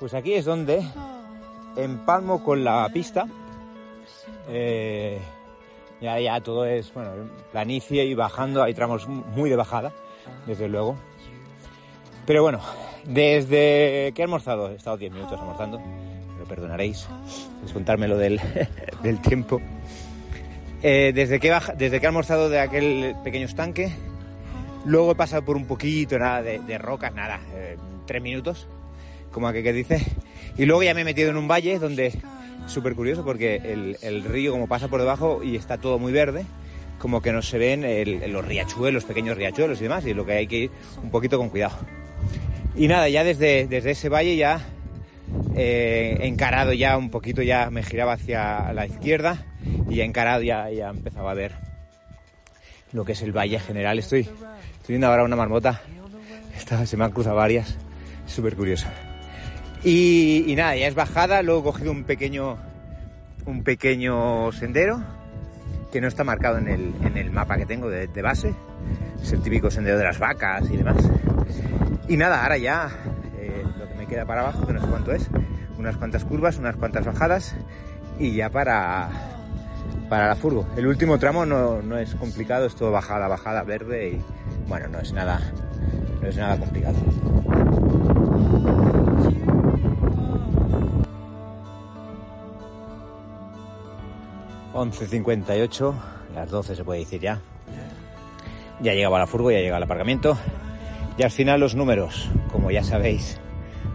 Pues 0.00 0.14
aquí 0.14 0.34
es 0.34 0.44
donde 0.44 0.82
empalmo 1.76 2.42
con 2.42 2.64
la 2.64 2.88
pista. 2.92 3.26
Eh, 4.48 5.20
ya, 6.00 6.18
ya 6.20 6.40
todo 6.40 6.66
es, 6.66 6.92
bueno, 6.92 7.10
planicie 7.52 8.04
y 8.04 8.14
bajando, 8.14 8.62
hay 8.62 8.74
tramos 8.74 9.06
muy 9.08 9.50
de 9.50 9.56
bajada, 9.56 9.92
desde 10.46 10.68
luego. 10.68 10.96
Pero 12.26 12.42
bueno, 12.42 12.60
desde 13.04 14.12
que 14.14 14.22
he 14.22 14.22
almorzado, 14.22 14.70
he 14.70 14.76
estado 14.76 14.96
10 14.96 15.12
minutos 15.12 15.38
almorzando, 15.38 15.80
lo 16.38 16.44
perdonaréis, 16.46 17.06
es 17.64 17.72
contármelo 17.72 18.16
del, 18.16 18.40
del 19.02 19.20
tiempo. 19.20 19.60
Eh, 20.82 21.12
desde, 21.14 21.40
que 21.40 21.50
desde 21.78 21.98
que 21.98 22.04
he 22.04 22.08
almorzado 22.08 22.50
de 22.50 22.60
aquel 22.60 23.16
pequeño 23.24 23.46
estanque, 23.46 23.90
luego 24.84 25.12
he 25.12 25.14
pasado 25.14 25.42
por 25.42 25.56
un 25.56 25.66
poquito, 25.66 26.18
nada, 26.18 26.42
de, 26.42 26.78
rocas, 26.78 27.14
nada, 27.14 27.40
eh, 27.54 27.76
tres 28.06 28.22
minutos, 28.22 28.68
como 29.32 29.48
aquel 29.48 29.62
que 29.62 29.72
dice, 29.72 30.02
y 30.58 30.66
luego 30.66 30.82
ya 30.82 30.92
me 30.92 31.00
he 31.00 31.04
metido 31.04 31.30
en 31.30 31.38
un 31.38 31.48
valle 31.48 31.78
donde, 31.78 32.12
súper 32.66 32.94
curioso, 32.94 33.24
porque 33.24 33.56
el, 34.02 34.24
río 34.24 34.52
como 34.52 34.66
pasa 34.66 34.88
por 34.88 35.00
debajo 35.00 35.42
y 35.42 35.56
está 35.56 35.78
todo 35.78 35.98
muy 35.98 36.12
verde, 36.12 36.46
como 36.98 37.20
que 37.20 37.32
no 37.32 37.42
se 37.42 37.58
ven 37.58 38.32
los 38.32 38.44
riachuelos, 38.44 39.04
pequeños 39.04 39.36
riachuelos 39.36 39.80
y 39.80 39.84
demás, 39.84 40.06
y 40.06 40.14
lo 40.14 40.24
que 40.24 40.32
hay 40.32 40.46
que 40.46 40.56
ir 40.56 40.70
un 41.02 41.10
poquito 41.10 41.38
con 41.38 41.48
cuidado. 41.48 41.76
Y 42.76 42.88
nada, 42.88 43.08
ya 43.08 43.22
desde, 43.22 43.66
desde 43.66 43.92
ese 43.92 44.08
valle 44.08 44.36
ya 44.36 44.60
eh, 45.54 46.18
encarado 46.22 46.72
ya 46.72 46.96
un 46.96 47.10
poquito, 47.10 47.42
ya 47.42 47.70
me 47.70 47.82
giraba 47.82 48.14
hacia 48.14 48.72
la 48.72 48.86
izquierda 48.86 49.44
y 49.88 49.96
ya 49.96 50.04
encarado 50.04 50.42
ya, 50.42 50.70
ya 50.70 50.88
empezaba 50.90 51.30
a 51.30 51.34
ver 51.34 51.52
lo 52.92 53.04
que 53.04 53.12
es 53.12 53.22
el 53.22 53.32
valle 53.32 53.58
general. 53.58 53.98
Estoy, 53.98 54.28
estoy 54.80 55.02
ahora 55.02 55.24
una 55.24 55.36
marmota, 55.36 55.82
Esta, 56.56 56.86
se 56.86 56.96
me 56.96 57.04
han 57.04 57.12
cruzado 57.12 57.36
varias, 57.36 57.76
súper 58.26 58.56
curioso. 58.56 58.86
Y, 59.84 60.54
nada, 60.56 60.74
ya 60.76 60.86
es 60.86 60.94
bajada, 60.94 61.42
luego 61.42 61.60
he 61.60 61.64
cogido 61.64 61.92
un 61.92 62.04
pequeño, 62.04 62.56
un 63.44 63.62
pequeño 63.62 64.50
sendero 64.52 65.02
que 65.92 66.00
no 66.00 66.08
está 66.08 66.24
marcado 66.24 66.56
en 66.56 66.68
el, 66.68 66.94
en 67.04 67.18
el 67.18 67.30
mapa 67.30 67.58
que 67.58 67.66
tengo 67.66 67.90
de, 67.90 68.22
base, 68.22 68.54
es 69.22 69.32
el 69.32 69.42
típico 69.42 69.70
sendero 69.70 69.98
de 69.98 70.04
las 70.04 70.18
vacas 70.18 70.70
y 70.70 70.78
demás. 70.78 70.96
Y 72.08 72.16
nada, 72.16 72.42
ahora 72.42 72.56
ya 72.56 72.88
eh, 73.38 73.62
lo 73.78 73.86
que 73.86 73.94
me 73.94 74.06
queda 74.06 74.24
para 74.24 74.40
abajo, 74.40 74.66
que 74.66 74.72
no 74.72 74.80
sé 74.80 74.86
cuánto 74.86 75.12
es, 75.12 75.28
unas 75.78 75.96
cuantas 75.98 76.24
curvas, 76.24 76.56
unas 76.56 76.76
cuantas 76.76 77.04
bajadas 77.04 77.54
y 78.18 78.34
ya 78.34 78.48
para, 78.48 79.10
para 80.08 80.28
la 80.28 80.34
furgo. 80.34 80.66
El 80.78 80.86
último 80.86 81.18
tramo 81.18 81.44
no, 81.44 81.82
no, 81.82 81.98
es 81.98 82.14
complicado, 82.14 82.64
es 82.66 82.74
todo 82.74 82.90
bajada, 82.90 83.28
bajada, 83.28 83.62
verde 83.64 84.12
y 84.12 84.22
bueno, 84.66 84.88
no 84.88 84.98
es 85.00 85.12
nada, 85.12 85.40
no 86.22 86.26
es 86.26 86.36
nada 86.38 86.58
complicado. 86.58 86.96
...11.58... 94.74 95.94
...las 96.34 96.50
12 96.50 96.76
se 96.76 96.84
puede 96.84 97.00
decir 97.00 97.20
ya... 97.20 97.40
...ya 98.80 98.92
llegaba 98.92 99.18
la 99.18 99.26
furgo, 99.26 99.50
ya 99.50 99.58
llegaba 99.58 99.78
al 99.78 99.84
aparcamiento... 99.84 100.36
Y 101.16 101.22
al 101.22 101.30
final 101.30 101.60
los 101.60 101.76
números, 101.76 102.28
como 102.50 102.72
ya 102.72 102.82
sabéis, 102.82 103.38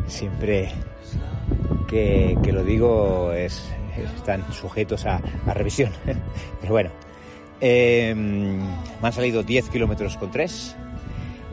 siempre 0.07 0.71
que, 1.87 2.37
lo 2.51 2.63
digo 2.63 3.33
es, 3.33 3.61
están 4.15 4.51
sujetos 4.53 5.05
a, 5.05 5.21
revisión. 5.47 5.91
Pero 6.61 6.71
bueno, 6.71 6.91
em, 7.59 8.59
me 8.59 9.07
han 9.07 9.13
salido 9.13 9.43
10 9.43 9.69
kilómetros 9.69 10.15
con 10.17 10.31
3 10.31 10.75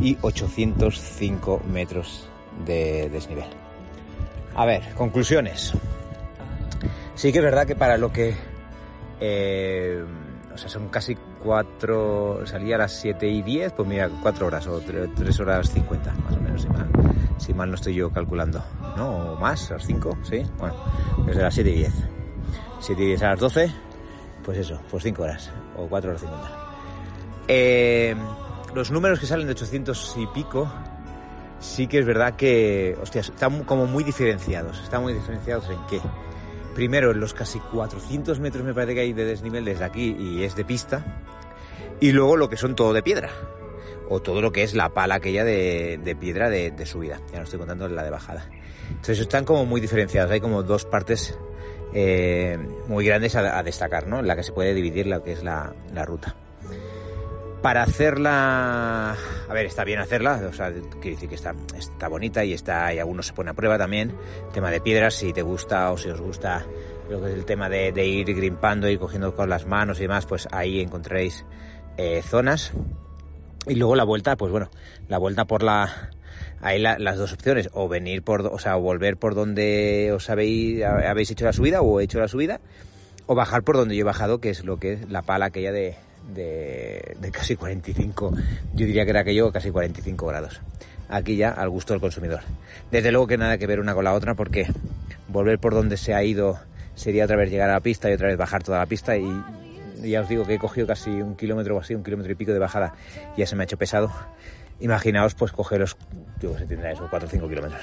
y 0.00 0.18
805 0.20 1.62
metros 1.72 2.28
de 2.64 3.08
desnivel. 3.10 3.48
A 4.54 4.66
ver, 4.66 4.82
conclusiones. 4.94 5.72
Sí 7.14 7.32
que 7.32 7.38
es 7.38 7.44
verdad 7.44 7.66
que 7.66 7.74
para 7.74 7.96
lo 7.96 8.12
que... 8.12 8.34
Eh, 9.20 10.04
o 10.52 10.58
sea, 10.58 10.68
son 10.68 10.88
casi 10.88 11.16
4... 11.42 12.46
Salía 12.46 12.76
a 12.76 12.78
las 12.78 12.92
7 12.92 13.26
y 13.28 13.42
10, 13.42 13.72
pues 13.72 13.88
mira, 13.88 14.08
4 14.22 14.46
horas 14.46 14.66
o 14.66 14.80
3, 14.80 15.40
horas 15.40 15.70
50, 15.70 16.12
más 16.12 16.36
o 16.36 16.40
menos, 16.40 16.62
si 16.62 16.68
mal, 16.68 16.88
si 17.38 17.54
mal 17.54 17.68
no 17.68 17.74
estoy 17.74 17.94
yo 17.94 18.10
calculando. 18.10 18.64
¿No? 18.96 19.32
¿O 19.32 19.36
más? 19.36 19.70
¿A 19.70 19.74
las 19.74 19.86
5? 19.86 20.18
Sí. 20.22 20.42
Bueno, 20.58 20.74
desde 21.26 21.42
las 21.42 21.54
7 21.54 21.70
y 21.70 21.74
10. 21.74 21.92
7 22.80 23.02
y 23.02 23.06
10 23.06 23.22
a 23.22 23.30
las 23.30 23.40
12, 23.40 23.72
pues 24.44 24.58
eso, 24.58 24.80
pues 24.90 25.02
5 25.02 25.22
horas 25.22 25.50
o 25.76 25.86
4 25.86 26.10
horas 26.10 26.22
50. 26.22 26.50
Eh, 27.48 28.14
los 28.74 28.90
números 28.90 29.20
que 29.20 29.26
salen 29.26 29.46
de 29.46 29.52
800 29.52 30.16
y 30.18 30.26
pico, 30.28 30.70
sí 31.60 31.86
que 31.86 31.98
es 31.98 32.06
verdad 32.06 32.34
que, 32.34 32.96
hostias, 33.00 33.28
están 33.28 33.64
como 33.64 33.86
muy 33.86 34.04
diferenciados. 34.04 34.80
Están 34.82 35.02
muy 35.02 35.12
diferenciados 35.14 35.68
en 35.70 35.78
qué. 35.88 36.00
Primero, 36.76 37.12
en 37.12 37.20
los 37.20 37.32
casi 37.32 37.58
400 37.58 38.38
metros 38.38 38.62
me 38.62 38.74
parece 38.74 38.94
que 38.94 39.00
hay 39.00 39.14
de 39.14 39.24
desnivel 39.24 39.64
desde 39.64 39.82
aquí 39.82 40.14
y 40.18 40.44
es 40.44 40.54
de 40.56 40.62
pista. 40.62 41.22
Y 42.00 42.12
luego 42.12 42.36
lo 42.36 42.50
que 42.50 42.58
son 42.58 42.74
todo 42.74 42.92
de 42.92 43.02
piedra. 43.02 43.30
O 44.10 44.20
todo 44.20 44.42
lo 44.42 44.52
que 44.52 44.62
es 44.62 44.74
la 44.74 44.90
pala 44.90 45.14
aquella 45.14 45.42
de, 45.42 46.16
piedra 46.20 46.50
de, 46.50 46.84
subida. 46.84 47.18
Ya 47.32 47.38
no 47.38 47.44
estoy 47.44 47.58
contando 47.58 47.88
la 47.88 48.04
de 48.04 48.10
bajada. 48.10 48.50
Entonces 48.90 49.20
están 49.20 49.46
como 49.46 49.64
muy 49.64 49.80
diferenciados. 49.80 50.30
Hay 50.30 50.40
como 50.42 50.62
dos 50.62 50.84
partes 50.84 51.38
eh, 51.94 52.58
muy 52.88 53.06
grandes 53.06 53.36
a, 53.36 53.62
destacar, 53.62 54.06
¿no? 54.06 54.20
La 54.20 54.36
que 54.36 54.42
se 54.42 54.52
puede 54.52 54.74
dividir 54.74 55.06
lo 55.06 55.22
que 55.22 55.32
es 55.32 55.42
la 55.42 55.72
ruta 56.04 56.36
para 57.66 57.82
hacerla, 57.82 59.16
a 59.48 59.52
ver, 59.52 59.66
está 59.66 59.82
bien 59.82 59.98
hacerla, 59.98 60.40
o 60.48 60.52
sea, 60.52 60.70
quiero 60.70 61.16
decir 61.16 61.28
que 61.28 61.34
está, 61.34 61.52
está 61.76 62.06
bonita 62.06 62.44
y 62.44 62.52
está, 62.52 62.94
y 62.94 63.00
algunos 63.00 63.26
se 63.26 63.32
pone 63.32 63.50
a 63.50 63.54
prueba 63.54 63.76
también, 63.76 64.14
tema 64.54 64.70
de 64.70 64.80
piedras, 64.80 65.14
si 65.14 65.32
te 65.32 65.42
gusta 65.42 65.90
o 65.90 65.98
si 65.98 66.08
os 66.08 66.20
gusta 66.20 66.64
lo 67.10 67.20
que 67.20 67.30
es 67.30 67.34
el 67.34 67.44
tema 67.44 67.68
de, 67.68 68.06
ir 68.06 68.32
grimpando, 68.36 68.88
y 68.88 68.96
cogiendo 68.98 69.34
con 69.34 69.50
las 69.50 69.66
manos 69.66 69.98
y 69.98 70.02
demás, 70.02 70.26
pues 70.26 70.46
ahí 70.52 70.80
encontraréis 70.80 71.44
eh, 71.96 72.22
zonas. 72.22 72.70
Y 73.66 73.74
luego 73.74 73.96
la 73.96 74.04
vuelta, 74.04 74.36
pues 74.36 74.52
bueno, 74.52 74.70
la 75.08 75.18
vuelta 75.18 75.44
por 75.44 75.64
la, 75.64 76.12
hay 76.60 76.78
las 76.78 77.16
dos 77.16 77.32
opciones, 77.32 77.68
o 77.72 77.88
venir 77.88 78.22
por, 78.22 78.42
o 78.46 78.60
sea, 78.60 78.76
o 78.76 78.80
volver 78.80 79.16
por 79.16 79.34
donde 79.34 80.12
os 80.14 80.30
habéis, 80.30 80.84
habéis 80.84 81.32
hecho 81.32 81.44
la 81.44 81.52
subida 81.52 81.82
o 81.82 81.98
he 81.98 82.04
hecho 82.04 82.20
la 82.20 82.28
subida, 82.28 82.60
o 83.26 83.34
bajar 83.34 83.64
por 83.64 83.76
donde 83.76 83.96
yo 83.96 84.02
he 84.02 84.04
bajado, 84.04 84.40
que 84.40 84.50
es 84.50 84.64
lo 84.64 84.78
que 84.78 84.92
es 84.92 85.10
la 85.10 85.22
pala 85.22 85.46
aquella 85.46 85.72
de, 85.72 85.96
de, 86.34 87.16
casi 87.32 87.56
45, 87.56 88.32
yo 88.74 88.86
diría 88.86 89.04
que 89.04 89.10
era 89.10 89.20
aquello 89.20 89.52
casi 89.52 89.70
45 89.70 90.26
grados. 90.26 90.60
Aquí 91.08 91.36
ya 91.36 91.50
al 91.50 91.68
gusto 91.68 91.92
del 91.92 92.00
consumidor. 92.00 92.40
Desde 92.90 93.12
luego 93.12 93.26
que 93.26 93.38
nada 93.38 93.58
que 93.58 93.66
ver 93.66 93.80
una 93.80 93.94
con 93.94 94.04
la 94.04 94.12
otra 94.12 94.34
porque 94.34 94.66
volver 95.28 95.58
por 95.58 95.74
donde 95.74 95.96
se 95.96 96.14
ha 96.14 96.22
ido 96.24 96.58
sería 96.94 97.24
otra 97.24 97.36
vez 97.36 97.50
llegar 97.50 97.70
a 97.70 97.74
la 97.74 97.80
pista 97.80 98.10
y 98.10 98.14
otra 98.14 98.28
vez 98.28 98.36
bajar 98.36 98.62
toda 98.62 98.78
la 98.78 98.86
pista 98.86 99.16
y 99.16 99.26
ya 100.02 100.20
os 100.20 100.28
digo 100.28 100.44
que 100.44 100.54
he 100.54 100.58
cogido 100.58 100.86
casi 100.86 101.10
un 101.10 101.36
kilómetro 101.36 101.76
o 101.76 101.80
así, 101.80 101.94
un 101.94 102.02
kilómetro 102.02 102.32
y 102.32 102.34
pico 102.34 102.52
de 102.52 102.58
bajada 102.58 102.94
y 103.36 103.40
ya 103.40 103.46
se 103.46 103.54
me 103.54 103.62
ha 103.62 103.64
hecho 103.64 103.76
pesado. 103.76 104.10
Imaginaos 104.80 105.34
pues 105.34 105.52
cogeros, 105.52 105.96
yo 106.40 106.56
se 106.58 106.66
tendrá 106.66 106.92
eso, 106.92 107.06
4 107.08 107.28
o 107.28 107.30
5 107.30 107.48
kilómetros. 107.48 107.82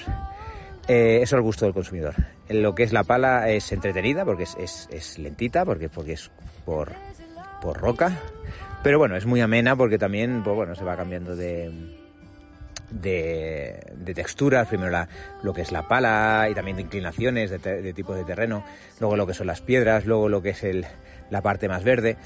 Eh, 0.87 1.19
eso 1.21 1.37
al 1.37 1.41
gusto 1.41 1.65
del 1.65 1.73
consumidor. 1.73 2.13
Lo 2.49 2.75
que 2.75 2.83
es 2.83 2.91
la 2.91 3.03
pala 3.03 3.49
es 3.49 3.71
entretenida 3.71 4.25
porque 4.25 4.43
es, 4.43 4.87
es 4.91 5.17
lentita, 5.17 5.63
porque, 5.65 5.89
porque 5.89 6.13
es 6.13 6.29
por, 6.65 6.91
por 7.63 7.79
roca. 7.79 8.19
Pero 8.83 8.99
bueno, 8.99 9.15
es 9.15 9.25
muy 9.25 9.39
amena 9.39 9.75
porque 9.75 9.97
también, 9.97 10.43
pues 10.43 10.55
bueno, 10.55 10.75
se 10.75 10.83
va 10.83 10.97
cambiando 10.97 11.35
de, 11.37 11.71
de, 12.91 13.79
de 13.95 14.13
texturas, 14.13 14.67
primero 14.67 14.91
la, 14.91 15.07
lo 15.41 15.53
que 15.53 15.61
es 15.61 15.71
la 15.71 15.87
pala 15.87 16.47
y 16.51 16.53
también 16.53 16.75
de 16.75 16.83
inclinaciones, 16.83 17.49
de, 17.49 17.81
de, 17.81 17.93
tipos 17.93 18.17
de 18.17 18.25
terreno, 18.25 18.65
luego 18.99 19.15
lo 19.15 19.25
que 19.25 19.33
son 19.33 19.47
las 19.47 19.61
piedras, 19.61 20.05
luego 20.05 20.27
lo 20.27 20.41
que 20.41 20.49
es 20.49 20.63
el, 20.63 20.85
la 21.29 21.41
parte 21.41 21.69
más 21.69 21.85
verde. 21.85 22.17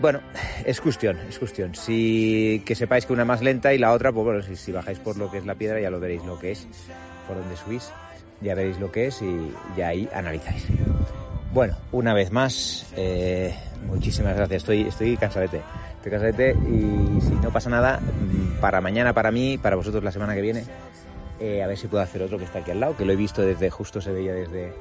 Bueno, 0.00 0.20
es 0.64 0.80
cuestión, 0.80 1.18
es 1.28 1.38
cuestión. 1.38 1.74
Si 1.74 2.62
que 2.64 2.74
sepáis 2.74 3.04
que 3.04 3.12
una 3.12 3.22
es 3.22 3.28
más 3.28 3.42
lenta 3.42 3.74
y 3.74 3.78
la 3.78 3.92
otra, 3.92 4.10
pues 4.10 4.24
bueno, 4.24 4.42
si, 4.42 4.56
si, 4.56 4.72
bajáis 4.72 4.98
por 4.98 5.18
lo 5.18 5.30
que 5.30 5.36
es 5.36 5.44
la 5.44 5.54
piedra 5.54 5.78
ya 5.78 5.90
lo 5.90 6.00
veréis 6.00 6.24
lo 6.24 6.38
que 6.38 6.52
es, 6.52 6.66
por 7.28 7.36
donde 7.36 7.56
subís, 7.56 7.92
ya 8.40 8.54
veréis 8.54 8.80
lo 8.80 8.90
que 8.90 9.08
es 9.08 9.20
y 9.20 9.52
ya 9.76 9.88
ahí 9.88 10.08
analizáis. 10.14 10.66
Bueno, 11.54 11.76
una 11.92 12.14
vez 12.14 12.32
más, 12.32 12.84
eh, 12.96 13.54
muchísimas 13.86 14.34
gracias. 14.34 14.62
Estoy, 14.62 14.88
estoy 14.88 15.16
cansadete. 15.16 15.62
Estoy 15.94 16.10
cansadete 16.10 16.50
y 16.50 17.20
si 17.20 17.32
no 17.40 17.52
pasa 17.52 17.70
nada, 17.70 18.00
mm, 18.00 18.60
para 18.60 18.80
mañana, 18.80 19.12
para 19.12 19.30
mí, 19.30 19.56
para 19.56 19.76
vosotros 19.76 20.02
la 20.02 20.10
semana 20.10 20.34
que 20.34 20.40
viene, 20.40 20.64
eh, 21.38 21.62
a 21.62 21.68
ver 21.68 21.78
si 21.78 21.86
puedo 21.86 22.02
hacer 22.02 22.22
otro 22.22 22.38
que 22.38 22.44
está 22.44 22.58
aquí 22.58 22.72
al 22.72 22.80
lado, 22.80 22.96
que 22.96 23.04
lo 23.04 23.12
he 23.12 23.16
visto 23.16 23.40
desde, 23.42 23.70
justo 23.70 24.00
se 24.00 24.10
veía 24.10 24.32
desde, 24.32 24.72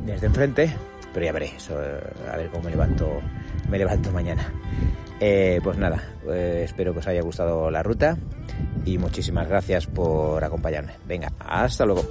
desde 0.00 0.26
enfrente, 0.26 0.70
pero 1.14 1.24
ya 1.24 1.32
veré, 1.32 1.50
a 2.30 2.36
ver 2.36 2.50
cómo 2.50 2.64
me 2.64 2.70
levanto, 2.72 3.08
me 3.70 3.78
levanto 3.78 4.12
mañana. 4.12 4.52
Eh, 5.18 5.60
pues 5.64 5.78
nada, 5.78 6.04
espero 6.28 6.92
que 6.92 6.98
os 6.98 7.06
haya 7.06 7.22
gustado 7.22 7.70
la 7.70 7.82
ruta 7.82 8.18
y 8.84 8.98
muchísimas 8.98 9.48
gracias 9.48 9.86
por 9.86 10.44
acompañarme. 10.44 10.92
Venga, 11.06 11.32
hasta 11.38 11.86
luego. 11.86 12.04